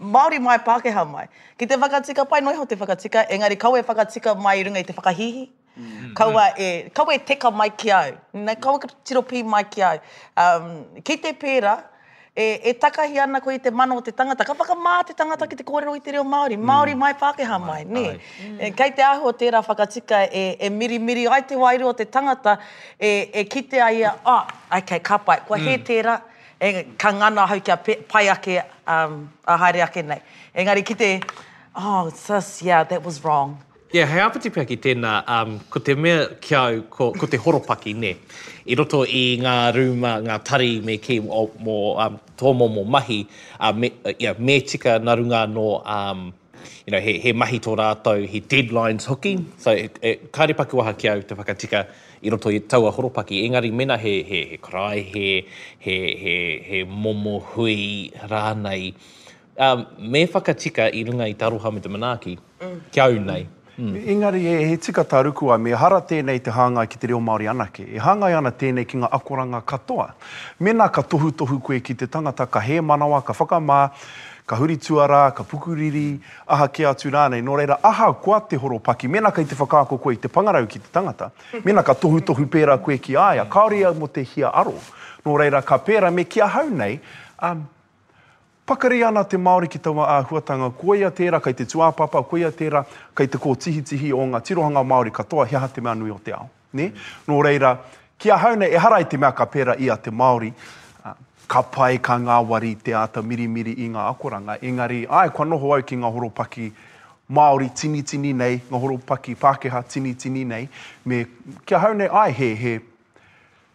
Māori 0.00 0.38
mai 0.40 0.58
Pākehā 0.64 1.04
mai. 1.08 1.26
Ki 1.60 1.66
te 1.68 1.76
whakatika 1.80 2.26
pai, 2.30 2.40
noi 2.46 2.56
ho 2.60 2.64
te 2.66 2.78
whakatika. 2.80 3.26
Engari, 3.36 3.58
kau 3.60 3.74
e 3.78 3.82
whakatika 3.82 4.36
mai 4.38 4.58
i 4.62 4.66
runga 4.68 4.84
i 4.84 4.88
te 4.90 4.96
whakahihi. 4.96 5.46
Mm. 5.80 6.10
Kaua 6.18 6.46
e, 6.58 6.70
kau 6.96 7.08
e 7.12 7.18
teka 7.18 7.50
mai 7.50 7.68
ki 7.70 7.92
au. 7.96 8.16
Nā, 8.38 8.56
kau 8.60 8.76
e 8.78 8.92
tiropi 9.08 9.42
mai 9.44 9.64
ki 9.70 9.84
au. 9.92 10.00
Um, 10.44 10.70
ki 11.04 11.18
te 11.26 11.32
pera, 11.46 11.80
e, 12.40 12.60
e 12.70 12.74
takahi 12.74 13.18
ana 13.20 13.40
koe 13.44 13.54
i 13.54 13.58
te 13.60 13.70
mana 13.70 13.94
o 13.96 14.00
te 14.00 14.10
tangata. 14.16 14.46
Ka 14.48 14.54
whakamā 14.56 14.94
te 15.06 15.12
tangata 15.20 15.46
ki 15.50 15.58
te 15.60 15.66
kōrero 15.70 15.92
i 15.98 16.02
te 16.04 16.14
reo 16.16 16.24
Māori. 16.24 16.56
Mm. 16.58 16.64
Māori 16.70 16.94
mai 17.02 17.12
Pākehā 17.22 17.58
mai, 17.66 17.82
ne? 17.84 18.04
Mm. 18.16 18.62
E, 18.64 18.70
kei 18.78 18.94
te 18.96 19.04
aho 19.04 19.32
tērā 19.42 19.60
whakatika 19.66 20.22
e, 20.26 20.44
e 20.66 20.72
miri 20.76 20.96
miri 21.10 21.26
ai 21.28 21.42
te 21.50 21.58
wairu 21.60 21.90
o 21.90 21.94
te 22.00 22.08
tangata 22.18 22.56
e, 22.96 23.12
e 23.42 23.44
kite 23.44 23.82
ai 23.84 24.02
a, 24.08 24.14
a, 24.24 24.36
oh, 24.36 24.60
ai 24.76 24.80
kei 24.92 25.02
kapai, 25.10 25.40
kua 25.48 25.60
mm. 25.60 25.68
he 25.68 25.76
tērā, 25.90 26.16
e, 26.56 26.72
ka 27.00 27.12
ngana 27.20 27.44
hau 27.52 27.60
kia 27.68 27.76
pe, 27.88 27.98
pai 28.12 28.24
ake 28.36 28.56
um, 28.88 29.24
a 29.44 29.58
haere 29.66 29.84
ake 29.88 30.06
nei. 30.08 30.22
Engari 30.56 30.86
kite, 30.88 31.10
te, 31.20 31.50
oh, 31.76 32.06
sus, 32.24 32.54
yeah, 32.64 32.84
that 32.84 33.04
was 33.04 33.20
wrong. 33.26 33.58
Yeah, 33.92 34.06
hei 34.06 34.20
apatipa 34.22 34.62
ki 34.70 34.76
tēnā, 34.80 35.14
um, 35.38 35.56
ko 35.70 35.80
te 35.82 35.96
mea 35.98 36.28
kiau, 36.40 36.84
ko, 36.94 37.10
ko 37.18 37.26
te 37.28 37.40
horopaki, 37.42 37.90
ne? 37.98 38.14
i 38.70 38.76
roto 38.78 38.98
i 39.10 39.20
ngā 39.42 39.54
rūma, 39.74 40.10
ngā 40.26 40.34
tari 40.46 40.74
me 40.86 40.94
ki 41.02 41.16
mō, 41.26 41.78
um, 42.06 42.18
tō 42.38 42.52
mō 42.58 42.68
mō 42.74 42.84
mahi, 42.96 43.16
uh, 43.58 43.72
me, 43.74 43.90
uh, 44.06 44.12
yeah, 44.22 44.34
me 44.38 44.60
tika 44.60 44.98
narunga 45.02 45.40
no 45.50 45.80
um, 45.84 46.32
you 46.86 46.90
know, 46.92 47.00
he, 47.00 47.18
he 47.18 47.32
mahi 47.32 47.58
tō 47.58 47.74
rātou, 47.78 48.22
he 48.28 48.40
deadlines 48.40 49.06
hoki. 49.06 49.34
So, 49.58 49.72
e, 49.72 49.88
e, 50.10 50.14
kāre 50.38 50.54
paku 50.56 50.74
waha 50.78 50.92
ki 50.94 51.08
au 51.08 51.20
te 51.22 51.34
whakatika 51.34 51.82
i 52.22 52.30
roto 52.30 52.50
i 52.54 52.58
taua 52.60 52.92
horopaki. 52.92 53.42
Engari 53.48 53.72
mena 53.72 53.96
he, 53.98 54.22
he, 54.22 54.42
he 54.52 54.58
karai, 54.58 55.02
he, 55.04 55.26
he, 55.78 55.96
he, 56.24 56.34
he 56.70 56.84
momo 56.84 57.42
hui 57.52 58.10
rānei. 58.32 58.94
Um, 59.58 59.86
me 59.98 60.26
whakatika 60.28 60.90
i 60.94 61.04
runga 61.06 61.24
i 61.24 61.34
taroha 61.34 61.72
me 61.74 61.80
te 61.80 61.88
manaaki, 61.88 62.38
mm. 62.60 62.80
kia 62.92 63.04
au 63.08 63.18
nei. 63.18 63.42
Mm. 63.42 63.56
Mm. 63.76 64.02
Engari, 64.08 64.46
e, 64.46 64.68
he 64.68 64.76
tika 64.76 65.04
taruku 65.04 65.50
ai, 65.52 65.58
me 65.58 65.72
hara 65.74 66.00
tēnei 66.00 66.40
te 66.42 66.50
hāngai 66.52 66.86
ki 66.90 66.98
te 66.98 67.10
reo 67.10 67.20
Māori 67.22 67.48
anake. 67.50 67.84
E 67.86 68.00
hāngai 68.02 68.34
ana 68.36 68.50
tēnei 68.52 68.86
ki 68.86 68.98
ngā 69.00 69.10
akoranga 69.14 69.60
katoa. 69.62 70.08
Mena 70.58 70.88
ka 70.88 71.02
tohu 71.02 71.30
tohu 71.30 71.60
koe 71.62 71.78
ki 71.80 71.94
te 71.94 72.06
tangata, 72.06 72.46
ka 72.50 72.60
he 72.60 72.80
manawa, 72.80 73.22
ka 73.24 73.32
whakamā, 73.36 73.82
ka 74.46 74.56
huri 74.58 74.76
tuara, 74.76 75.22
ka 75.34 75.44
pukuriri, 75.46 76.20
aha 76.48 76.66
ke 76.68 76.86
atu 76.88 77.12
rānei. 77.14 77.42
Nō 77.46 77.58
reira, 77.60 77.78
aha 77.84 78.12
kua 78.12 78.40
te 78.40 78.58
horo 78.58 78.78
paki, 78.78 79.08
mena 79.08 79.30
kai 79.30 79.44
te 79.44 79.54
whakaako 79.54 80.00
koe 80.02 80.16
te 80.16 80.28
pangarau 80.28 80.68
ki 80.68 80.80
te 80.84 80.90
tangata. 80.92 81.30
Mena 81.64 81.82
ka 81.82 81.94
tohu 81.94 82.20
tohu 82.20 82.46
pēra 82.46 82.78
koe 82.82 82.98
ki 82.98 83.16
aia, 83.16 83.46
kaori 83.46 83.84
mo 83.96 84.08
te 84.08 84.24
hia 84.32 84.50
aro. 84.50 84.74
Nō 85.24 85.38
reira, 85.40 85.62
ka 85.64 85.78
pēra 85.78 86.10
me 86.12 86.24
kia 86.24 86.46
hau 86.48 86.68
nei, 86.68 86.98
um, 87.38 87.64
Pakari 88.70 89.02
ana 89.02 89.24
te 89.26 89.34
Māori 89.34 89.66
ki 89.66 89.80
tawa 89.82 90.04
a 90.14 90.20
huatanga, 90.22 90.68
koia 90.78 91.08
tērā 91.10 91.40
kai 91.42 91.50
te 91.58 91.64
tuāpapa, 91.66 92.20
koia 92.30 92.52
tērā 92.54 92.84
kai 93.18 93.24
te 93.26 93.38
kōtihitihi 93.42 94.12
o 94.14 94.22
ngā 94.30 94.38
tirohanga 94.46 94.84
Māori 94.86 95.10
katoa, 95.10 95.42
hea 95.50 95.66
te 95.74 95.82
mea 95.82 95.96
nui 95.98 96.12
o 96.14 96.18
te 96.22 96.30
ao. 96.36 96.44
Ne? 96.78 96.84
Mm. 96.92 97.08
Nō 97.32 97.38
reira, 97.42 97.72
kia 98.22 98.36
haune 98.38 98.68
e 98.70 98.78
harai 98.84 99.02
te 99.10 99.18
mea 99.18 99.32
ka 99.34 99.48
pera 99.50 99.74
i 99.82 99.88
a 99.90 99.96
te 99.98 100.12
Māori, 100.14 100.52
ka 101.50 101.64
pai 101.74 101.98
ka 101.98 102.14
ngā 102.22 102.36
wari 102.46 102.70
te 102.78 102.94
ata 102.94 103.24
mirimiri 103.26 103.74
i 103.82 103.88
ngā 103.90 104.06
akoranga. 104.12 104.54
Engari, 104.62 105.00
ai, 105.10 105.32
kwa 105.34 105.48
noho 105.50 105.74
au 105.74 105.82
ki 105.90 105.98
ngā 106.04 106.12
horopaki 106.14 106.68
Māori 107.40 107.72
tini 107.82 108.04
tini 108.06 108.30
nei, 108.38 108.60
ngā 108.70 108.78
horopaki 108.86 109.34
Pākehā 109.42 109.82
tini 109.90 110.14
tini 110.14 110.46
nei, 110.46 110.70
me 111.10 111.24
kia 111.66 111.82
haune 111.88 112.06
ai 112.06 112.30
he, 112.38 112.54
he 112.62 112.76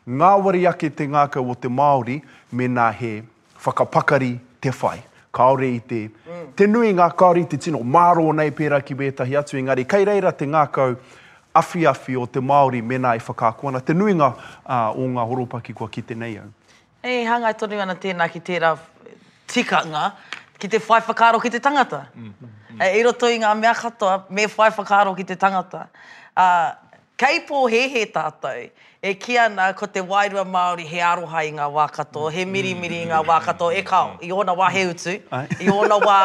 ngā 0.07 0.33
wari 0.47 0.63
ake 0.71 0.87
te 0.95 1.09
ngākau 1.11 1.51
o 1.51 1.59
te 1.59 1.67
Māori, 1.67 2.21
me 2.55 2.71
nā 2.71 2.93
he 3.01 3.17
whakapakari 3.59 4.37
te 4.69 4.77
whai. 4.79 5.01
Kaore 5.31 5.67
i 5.67 5.79
te, 5.83 6.05
mm. 6.07 6.43
te 6.55 6.65
nui 6.67 6.93
ngā 6.95 7.09
kaore 7.19 7.41
i 7.43 7.47
te 7.51 7.57
tino 7.59 7.81
māro 7.95 8.29
nei 8.35 8.53
pēra 8.55 8.77
ki 8.85 8.95
wētahi 8.95 9.35
atu 9.35 9.57
engari. 9.59 9.83
Kei 9.83 10.05
reira 10.07 10.31
te 10.31 10.47
ngākau 10.47 10.95
awhi-awhi 11.59 12.15
o 12.21 12.23
te 12.31 12.39
Māori 12.43 12.79
mena 12.83 13.11
i 13.15 13.21
whakākuana. 13.23 13.81
Te 13.83 13.93
nui 13.95 14.15
ngā 14.15 14.29
uh, 14.31 14.95
o 14.95 15.03
ngā 15.11 15.23
horopaki 15.27 15.75
kua 15.75 15.89
ki 15.91 16.05
te 16.07 16.15
nei 16.19 16.37
au. 16.39 16.47
E, 17.03 17.17
hanga 17.27 17.51
i 17.51 17.57
tonu 17.59 17.79
ana 17.83 17.97
tēnā 17.99 18.29
ki 18.31 18.39
tērā 18.47 18.73
tikanga 19.51 20.07
ki 20.59 20.71
te 20.71 20.79
whai 20.87 21.01
whakaaro 21.03 21.39
ki 21.43 21.51
te 21.57 21.61
tangata. 21.63 22.05
Mm, 22.15 22.37
mm, 22.41 22.61
E, 22.83 22.89
i 22.99 23.03
roto 23.07 23.29
i 23.31 23.37
ngā 23.39 23.47
mea 23.55 23.71
katoa, 23.79 24.17
me 24.35 24.47
whai 24.51 24.65
whakaaro 24.75 25.13
ki 25.19 25.23
te 25.33 25.37
tangata. 25.39 25.85
Uh, 26.35 26.71
Kei 27.17 27.37
pō 27.47 27.59
hehe 27.71 28.01
tātou, 28.11 28.65
e 28.99 29.11
ki 29.15 29.37
ana 29.39 29.69
ko 29.77 29.87
te 29.87 30.01
wairua 30.03 30.43
Māori 30.43 30.83
he 30.89 30.97
aroha 30.99 31.43
i 31.47 31.51
ngā 31.55 31.65
wākato, 31.71 32.25
he 32.33 32.43
mirimiri 32.45 33.03
i 33.05 33.05
ngā 33.07 33.21
wākato, 33.23 33.69
e 33.71 33.83
kao, 33.87 34.17
i 34.19 34.33
ona 34.35 34.51
wā 34.57 34.67
he 34.73 34.83
utu, 34.89 35.13
i 35.63 35.69
ona 35.71 35.95
wā 36.03 36.17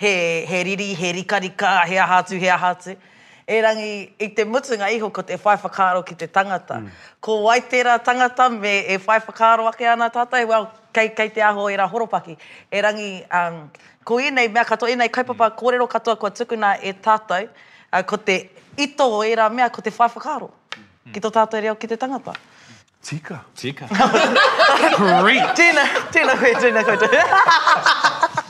he, 0.00 0.12
he 0.48 0.60
riri, 0.64 0.86
he 0.96 1.10
rikarika, 1.12 1.74
he 1.90 1.98
ahatu, 2.00 2.38
he 2.40 2.48
ahatu. 2.48 2.94
E 3.50 3.58
rangi, 3.64 3.90
i 4.22 4.28
te 4.32 4.44
mutunga 4.48 4.88
iho 4.94 5.08
ko 5.12 5.20
te 5.28 5.36
whaifakaro 5.42 6.00
ki 6.08 6.14
te 6.22 6.28
tangata. 6.30 6.76
Mm. 6.84 6.88
Ko 7.20 7.40
wai 7.44 7.58
tērā 7.66 7.96
tangata 8.06 8.46
me 8.54 8.74
e 8.80 8.96
whaifakaro 9.02 9.66
ake 9.72 9.88
ana 9.92 10.06
tātai, 10.14 10.44
well, 10.48 10.68
kei, 10.96 11.08
kei 11.18 11.32
te 11.34 11.42
aho 11.44 11.66
e 11.68 11.74
rā 11.76 11.88
horopaki. 11.90 12.36
E 12.72 12.80
rangi, 12.88 13.10
um, 13.42 13.60
ko 14.08 14.16
i 14.24 14.30
nei 14.32 14.48
mea 14.48 14.64
katoa, 14.64 14.92
i 14.94 14.96
nei 15.02 15.10
kaipapa 15.12 15.50
kōrero 15.60 15.88
katoa 15.90 16.14
kua 16.16 16.30
tukuna 16.32 16.76
e 16.80 16.94
tātou, 16.96 17.44
uh, 17.50 18.00
ko 18.04 18.16
te 18.16 18.38
ito 18.82 19.06
o 19.12 19.20
ira 19.24 19.48
mea 19.52 19.68
ko 19.70 19.80
te 19.84 19.90
whaifakaro. 19.92 20.48
Mm. 21.06 21.12
Ki 21.14 21.20
tō 21.20 21.30
tātou 21.34 21.56
e 21.60 21.62
reo 21.66 21.76
ki 21.76 21.86
te 21.90 21.96
tangata. 22.00 22.32
Tika. 23.04 23.38
Tika. 23.56 23.86
Great. 24.98 25.50
tēnā, 25.56 25.84
tēnā 26.14 26.34
koe, 26.40 26.52
tēnā 26.64 26.82
koe. 26.88 26.96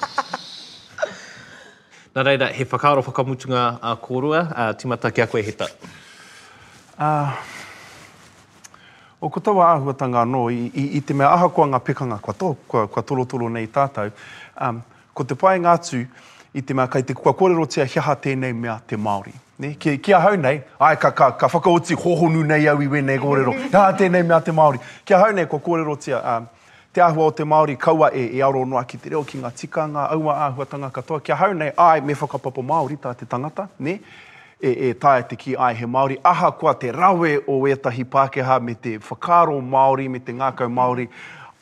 Nā 2.14 2.20
reira, 2.26 2.46
he 2.50 2.64
whakaaro 2.66 3.02
whakamutunga 3.06 3.78
a 3.80 3.92
uh, 3.94 3.98
kōrua, 4.04 4.40
uh, 4.50 4.72
timata 4.74 5.10
ki 5.14 5.20
a 5.22 5.26
koe 5.30 5.42
heta. 5.46 5.66
Uh, 6.98 7.30
o 9.22 9.24
ko 9.30 9.38
tawa 9.46 9.64
āhuatanga 9.76 10.18
anō, 10.26 10.42
i, 10.50 10.52
i, 10.72 10.74
i 10.98 11.00
te 11.06 11.12
mea 11.14 11.30
aha 11.30 11.46
pekanga 11.86 12.18
kua 12.18 12.34
tō, 12.34 12.50
kua, 12.66 12.88
kua 12.90 13.02
tolo 13.06 13.24
tolo 13.24 13.48
nei 13.54 13.66
tātou, 13.70 14.10
um, 14.58 14.82
ko 15.14 15.24
te 15.30 15.34
pāinga 15.38 15.70
atu, 15.78 15.98
i 16.52 16.60
te 16.64 16.72
mea 16.74 16.86
kai 16.90 17.02
te 17.06 17.14
kua 17.14 17.32
kōrero 17.38 17.66
te 17.70 17.82
ahiaha 17.82 18.16
tēnei 18.22 18.54
mea 18.58 18.78
te 18.90 18.98
Māori. 18.98 19.32
Ne? 19.62 19.74
Ki, 19.78 19.96
ki 20.02 20.12
hau 20.16 20.34
nei, 20.40 20.62
ai 20.82 20.96
ka, 20.96 21.12
ka, 21.14 21.28
ka 21.38 21.46
whakaoti 21.52 21.94
hohonu 22.00 22.42
nei 22.48 22.66
au 22.72 22.80
i 22.82 22.88
nei 23.02 23.18
kōrero, 23.22 23.54
ka 23.70 23.84
tēnei 24.00 24.24
mea 24.26 24.40
te 24.42 24.50
Māori. 24.56 24.80
Kia 25.06 25.20
hau 25.22 25.30
nei, 25.36 25.46
kua 25.50 25.62
kōrero 25.66 25.94
te, 26.02 26.16
uh, 26.16 26.72
te 26.92 27.04
ahua 27.06 27.28
o 27.30 27.34
te 27.38 27.46
Māori 27.46 27.78
kaua 27.78 28.10
e, 28.10 28.26
e 28.38 28.42
aro 28.42 28.64
noa 28.66 28.82
ki 28.82 28.98
te 28.98 29.14
reo 29.14 29.22
ki 29.28 29.44
ngā 29.44 29.52
tika, 29.60 29.86
ngā 29.94 30.08
aua 30.16 30.40
āhuatanga 30.48 30.90
katoa. 30.98 31.22
Kia 31.22 31.38
hau 31.38 31.54
nei, 31.54 31.70
ai 31.78 32.02
me 32.02 32.18
whakapapo 32.18 32.66
Māori 32.66 32.98
tā 32.98 33.14
te 33.20 33.30
tangata, 33.30 33.68
ne? 33.86 34.00
e, 34.58 34.74
e 34.74 34.90
tae 35.00 35.22
te 35.30 35.38
ki 35.38 35.54
ai 35.54 35.74
he 35.78 35.86
Māori. 35.86 36.18
Aha 36.26 36.50
kua 36.58 36.74
te 36.74 36.90
rawe 36.96 37.36
o 37.46 37.60
etahi 37.70 38.02
Pākehā 38.10 38.58
me 38.58 38.74
te 38.74 38.96
whakaro 39.06 39.54
Māori, 39.62 40.10
me 40.10 40.18
te 40.18 40.34
ngākau 40.40 40.66
Māori 40.82 41.06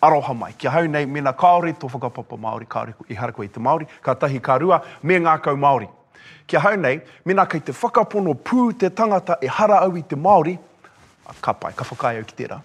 aroha 0.00 0.34
mai. 0.34 0.52
Kia 0.58 0.70
hau 0.70 0.86
nei, 0.86 1.06
mena 1.06 1.32
kaori, 1.32 1.72
tō 1.72 1.90
whakapapa 1.90 2.36
Māori, 2.36 2.66
kaori 2.66 2.94
i 3.10 3.16
harako 3.18 3.42
i 3.44 3.48
te 3.52 3.60
Māori, 3.60 3.86
ka 4.02 4.14
tahi 4.14 4.40
ka 4.40 4.58
rua, 4.62 4.80
me 5.02 5.18
ngākau 5.20 5.58
Māori. 5.58 5.88
Kia 6.46 6.60
hau 6.64 6.74
nei, 6.76 7.00
mena 7.24 7.46
kei 7.46 7.60
te 7.60 7.72
whakapono 7.74 8.34
pū 8.34 8.70
te 8.78 8.90
tangata 8.90 9.38
e 9.42 9.50
hara 9.50 9.80
au 9.86 9.96
i 9.98 10.02
te 10.02 10.16
Māori, 10.16 10.56
ka 11.42 11.54
pai, 11.54 11.74
ka 11.76 11.84
whakai 11.88 12.18
au 12.22 12.28
ki 12.30 12.36
tērā, 12.42 12.60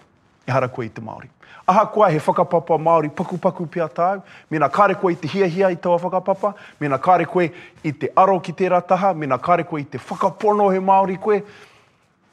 i 0.46 0.52
e 0.52 0.54
hara 0.54 0.68
koe 0.72 0.86
i 0.86 0.92
te 0.94 1.02
Māori. 1.04 1.30
Aha 1.66 1.86
koe 1.88 2.04
he 2.12 2.18
whakapapa 2.20 2.76
Māori 2.76 3.08
paku 3.10 3.38
paku 3.40 3.64
pia 3.72 3.86
tāu, 3.88 4.20
mena 4.52 4.68
kāre 4.68 4.98
koe 5.00 5.14
i 5.14 5.16
te 5.16 5.28
hia 5.32 5.46
hia 5.48 5.70
i 5.72 5.78
tāua 5.80 5.98
whakapapa, 6.02 6.52
mena 6.80 6.98
kāre 7.00 7.24
koe 7.30 7.46
i 7.82 7.92
te 7.92 8.10
aro 8.20 8.36
ki 8.44 8.52
tērā 8.58 8.82
taha, 8.84 9.14
mena 9.16 9.38
kāre 9.40 9.64
koe 9.68 9.80
i 9.80 9.86
te 9.88 9.98
whakapono 10.00 10.68
he 10.74 10.80
Māori 10.84 11.16
koe. 11.24 11.40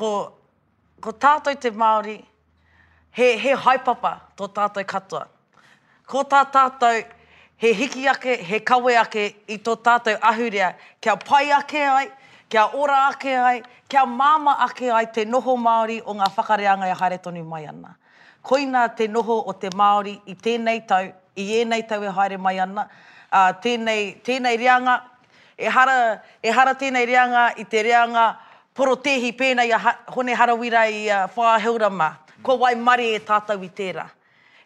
ko, 0.00 0.12
ko 1.06 1.14
tātou 1.26 1.54
te 1.66 1.70
Māori, 1.84 2.18
he, 3.18 3.32
he 3.46 3.54
haipapa 3.68 4.16
tō 4.38 4.50
tātou 4.58 4.84
katoa. 4.94 5.24
Ko 6.08 6.24
tā 6.24 6.42
tātou, 6.50 7.02
he 7.62 7.72
hiki 7.78 8.08
ake, 8.10 8.38
he 8.48 8.58
kawe 8.64 8.94
ake 9.06 9.28
i 9.54 9.58
tō 9.62 9.74
tātou 9.86 10.18
ahurea, 10.24 10.72
kia 11.04 11.14
pai 11.20 11.50
ake 11.52 11.82
ai, 11.92 12.06
kia 12.48 12.64
ora 12.72 13.08
ake 13.12 13.36
ai, 13.36 13.62
kia 13.88 14.06
mama 14.06 14.52
ake 14.64 14.90
ai 14.92 15.04
te 15.14 15.22
noho 15.24 15.52
Māori 15.56 15.98
o 16.10 16.14
ngā 16.16 16.28
whakareanga 16.36 16.88
e 16.88 16.94
haere 17.00 17.18
tonu 17.22 17.44
mai 17.44 17.64
ana. 17.68 17.94
Koina 18.42 18.86
te 18.96 19.06
noho 19.08 19.36
o 19.46 19.52
te 19.52 19.68
Māori 19.76 20.14
i 20.26 20.34
tēnei 20.34 20.80
tau, 20.88 21.04
i 21.36 21.44
e 21.44 21.62
ēnei 21.62 21.84
tau 21.88 22.02
e 22.02 22.08
haere 22.12 22.38
mai 22.40 22.58
ana, 22.60 22.88
uh, 23.30 23.52
tēnei, 23.62 24.14
tēnei 24.24 24.56
reanga, 24.58 24.96
e 25.58 25.68
hara, 25.68 26.22
e 26.42 26.50
hara 26.50 26.74
tēnei 26.74 27.04
reanga 27.06 27.50
i 27.60 27.64
te 27.64 27.82
reanga 27.84 28.26
porotehi 28.74 29.32
pēna 29.36 29.64
i 29.68 29.76
hone 30.14 30.34
harawira 30.36 30.86
i 30.90 31.06
a 31.10 31.26
whaa 31.36 31.58
heurama. 31.60 32.14
Ko 32.42 32.56
wai 32.62 32.74
mare 32.74 33.12
e 33.16 33.20
tātau 33.28 33.60
i 33.62 33.68
tērā. 33.68 34.08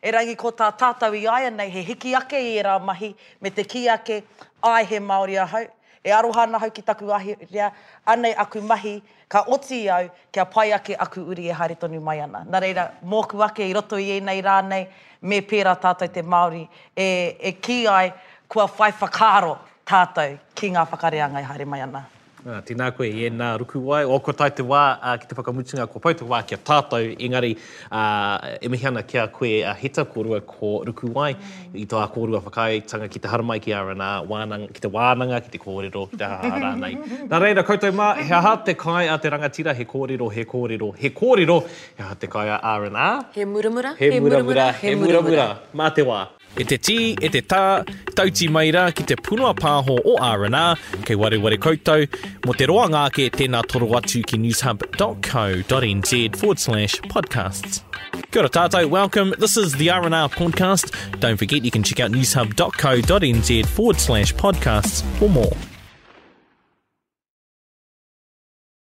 E 0.02 0.10
rangi 0.10 0.34
ko 0.36 0.50
tā 0.54 0.68
tātau 0.74 1.14
i 1.14 1.26
aia 1.30 1.50
nei, 1.54 1.70
he 1.70 1.82
hiki 1.92 2.14
ake 2.18 2.38
i 2.42 2.56
e 2.58 2.64
rā 2.66 2.78
mahi, 2.82 3.12
me 3.40 3.50
te 3.54 3.62
ki 3.64 3.84
ake, 3.90 4.22
ai 4.66 4.84
he 4.86 5.00
Māori 5.02 5.40
a 5.42 5.46
hau 5.50 5.66
e 6.06 6.10
arohana 6.10 6.58
hau 6.58 6.68
ki 6.74 6.82
taku 6.82 7.06
ahi 7.12 7.34
rea, 7.54 7.70
anei 8.06 8.34
aku 8.36 8.60
mahi, 8.60 9.02
ka 9.28 9.42
oti 9.46 9.88
au, 9.88 10.08
kia 10.32 10.44
pai 10.44 10.72
ake 10.72 10.94
aku 10.98 11.20
uri 11.30 11.48
e 11.48 11.52
haere 11.52 11.74
tonu 11.78 12.00
mai 12.02 12.20
ana. 12.20 12.44
Nā 12.50 12.60
reira, 12.62 12.84
mōku 13.14 13.42
ake 13.48 13.64
i 13.68 13.72
roto 13.72 13.96
i 13.96 14.18
nei 14.20 14.42
rānei, 14.42 14.86
me 15.22 15.40
pērā 15.40 15.76
tātou 15.84 16.10
te 16.12 16.22
Māori, 16.22 16.66
e, 16.96 17.04
e 17.40 17.52
ki 17.52 17.86
ai 17.86 18.12
kua 18.48 18.66
whaifakaro 18.66 19.54
tātou 19.86 20.34
ki 20.54 20.74
ngā 20.74 20.84
whakareanga 20.92 21.40
i 21.46 21.48
haere 21.52 21.66
mai 21.68 21.80
ana. 21.86 22.04
Ah, 22.42 22.58
Tēnā 22.66 22.88
koe, 22.96 23.06
e 23.06 23.28
nā 23.30 23.52
ruku 23.60 23.78
wai. 23.86 24.00
O 24.02 24.16
ko 24.18 24.32
tai 24.34 24.48
te 24.50 24.64
wā, 24.66 24.80
uh, 24.98 25.12
ki 25.20 25.28
te 25.30 25.36
whakamutunga 25.38 25.84
ko 25.90 26.00
pautu 26.02 26.26
wā 26.26 26.40
kia 26.44 26.56
tātou, 26.66 27.12
engari 27.22 27.52
ah, 27.94 28.48
e 28.60 28.66
mihi 28.72 28.90
kia 29.06 29.28
koe 29.30 29.52
a 29.62 29.70
uh, 29.70 29.74
heta 29.78 30.02
kōrua 30.10 30.40
ko 30.44 30.82
ruku 30.88 31.12
wai. 31.14 31.34
Mm. 31.34 31.82
I 31.82 31.86
tā 31.92 32.02
kōrua 32.14 32.40
whakai, 32.42 32.80
tanga 32.90 33.06
ki 33.08 33.20
te 33.22 33.28
haramai 33.30 33.60
ki 33.62 33.72
ara 33.78 33.94
nā, 33.94 34.08
wānanga, 34.26 34.72
ki 34.74 34.80
te 34.80 34.88
wānanga, 34.90 35.38
ki 35.46 35.52
te 35.54 35.62
kōrero, 35.62 36.04
ki 36.10 36.18
te 36.18 36.24
hahara 36.32 36.72
nei. 36.82 36.94
nā 37.30 37.42
reira, 37.46 37.62
koutou 37.68 37.94
mā, 38.00 38.10
he 38.18 38.34
aha 38.34 38.56
te 38.66 38.74
kai 38.74 39.04
a 39.04 39.16
te 39.22 39.30
rangatira, 39.30 39.76
he 39.78 39.84
kōrero, 39.94 40.32
he 40.32 40.42
kōrero, 40.44 40.90
he 40.98 41.10
kōrero, 41.22 41.60
he 41.70 42.02
aha 42.02 42.18
te 42.18 42.26
kai 42.26 42.48
a 42.48 42.58
R&R. 42.74 43.26
He 43.38 43.44
muramura, 43.44 43.94
he, 43.96 44.10
muramura, 44.18 44.46
muramura, 44.50 44.70
he 44.82 44.96
muramura. 45.02 45.50
Mā 45.72 45.94
te 45.94 46.02
wā. 46.02 46.22
E 46.56 46.64
te 46.68 46.76
tī, 46.76 47.14
e 47.24 47.30
te 47.32 47.40
tā, 47.48 47.80
tauti 48.16 48.48
mai 48.52 48.66
rā 48.76 48.84
ki 48.92 49.06
te 49.08 49.16
punua 49.24 49.54
pāho 49.56 49.94
o 50.02 50.18
R&R, 50.20 50.82
kei 51.08 51.16
ware 51.16 51.38
ware 51.40 51.56
koutou, 51.56 52.04
mo 52.44 52.52
te 52.56 52.66
roa 52.68 52.90
ngāke 52.92 53.30
tēnā 53.32 53.62
toro 53.72 53.88
atu 53.96 54.20
ki 54.28 54.40
newshub.co.nz 54.44 56.12
forward 56.36 56.60
slash 56.60 56.98
podcasts. 57.08 57.80
Kia 58.28 58.42
ora 58.44 58.52
tātou, 58.52 58.84
welcome. 58.92 59.32
This 59.38 59.56
is 59.56 59.72
the 59.80 59.88
R&R 59.90 60.28
podcast. 60.36 60.92
Don't 61.20 61.38
forget 61.38 61.64
you 61.64 61.70
can 61.70 61.82
check 61.82 62.00
out 62.00 62.10
newshub.co.nz 62.12 63.66
forward 63.70 63.96
slash 64.00 64.34
podcasts 64.34 65.02
for 65.18 65.30
more. 65.30 65.71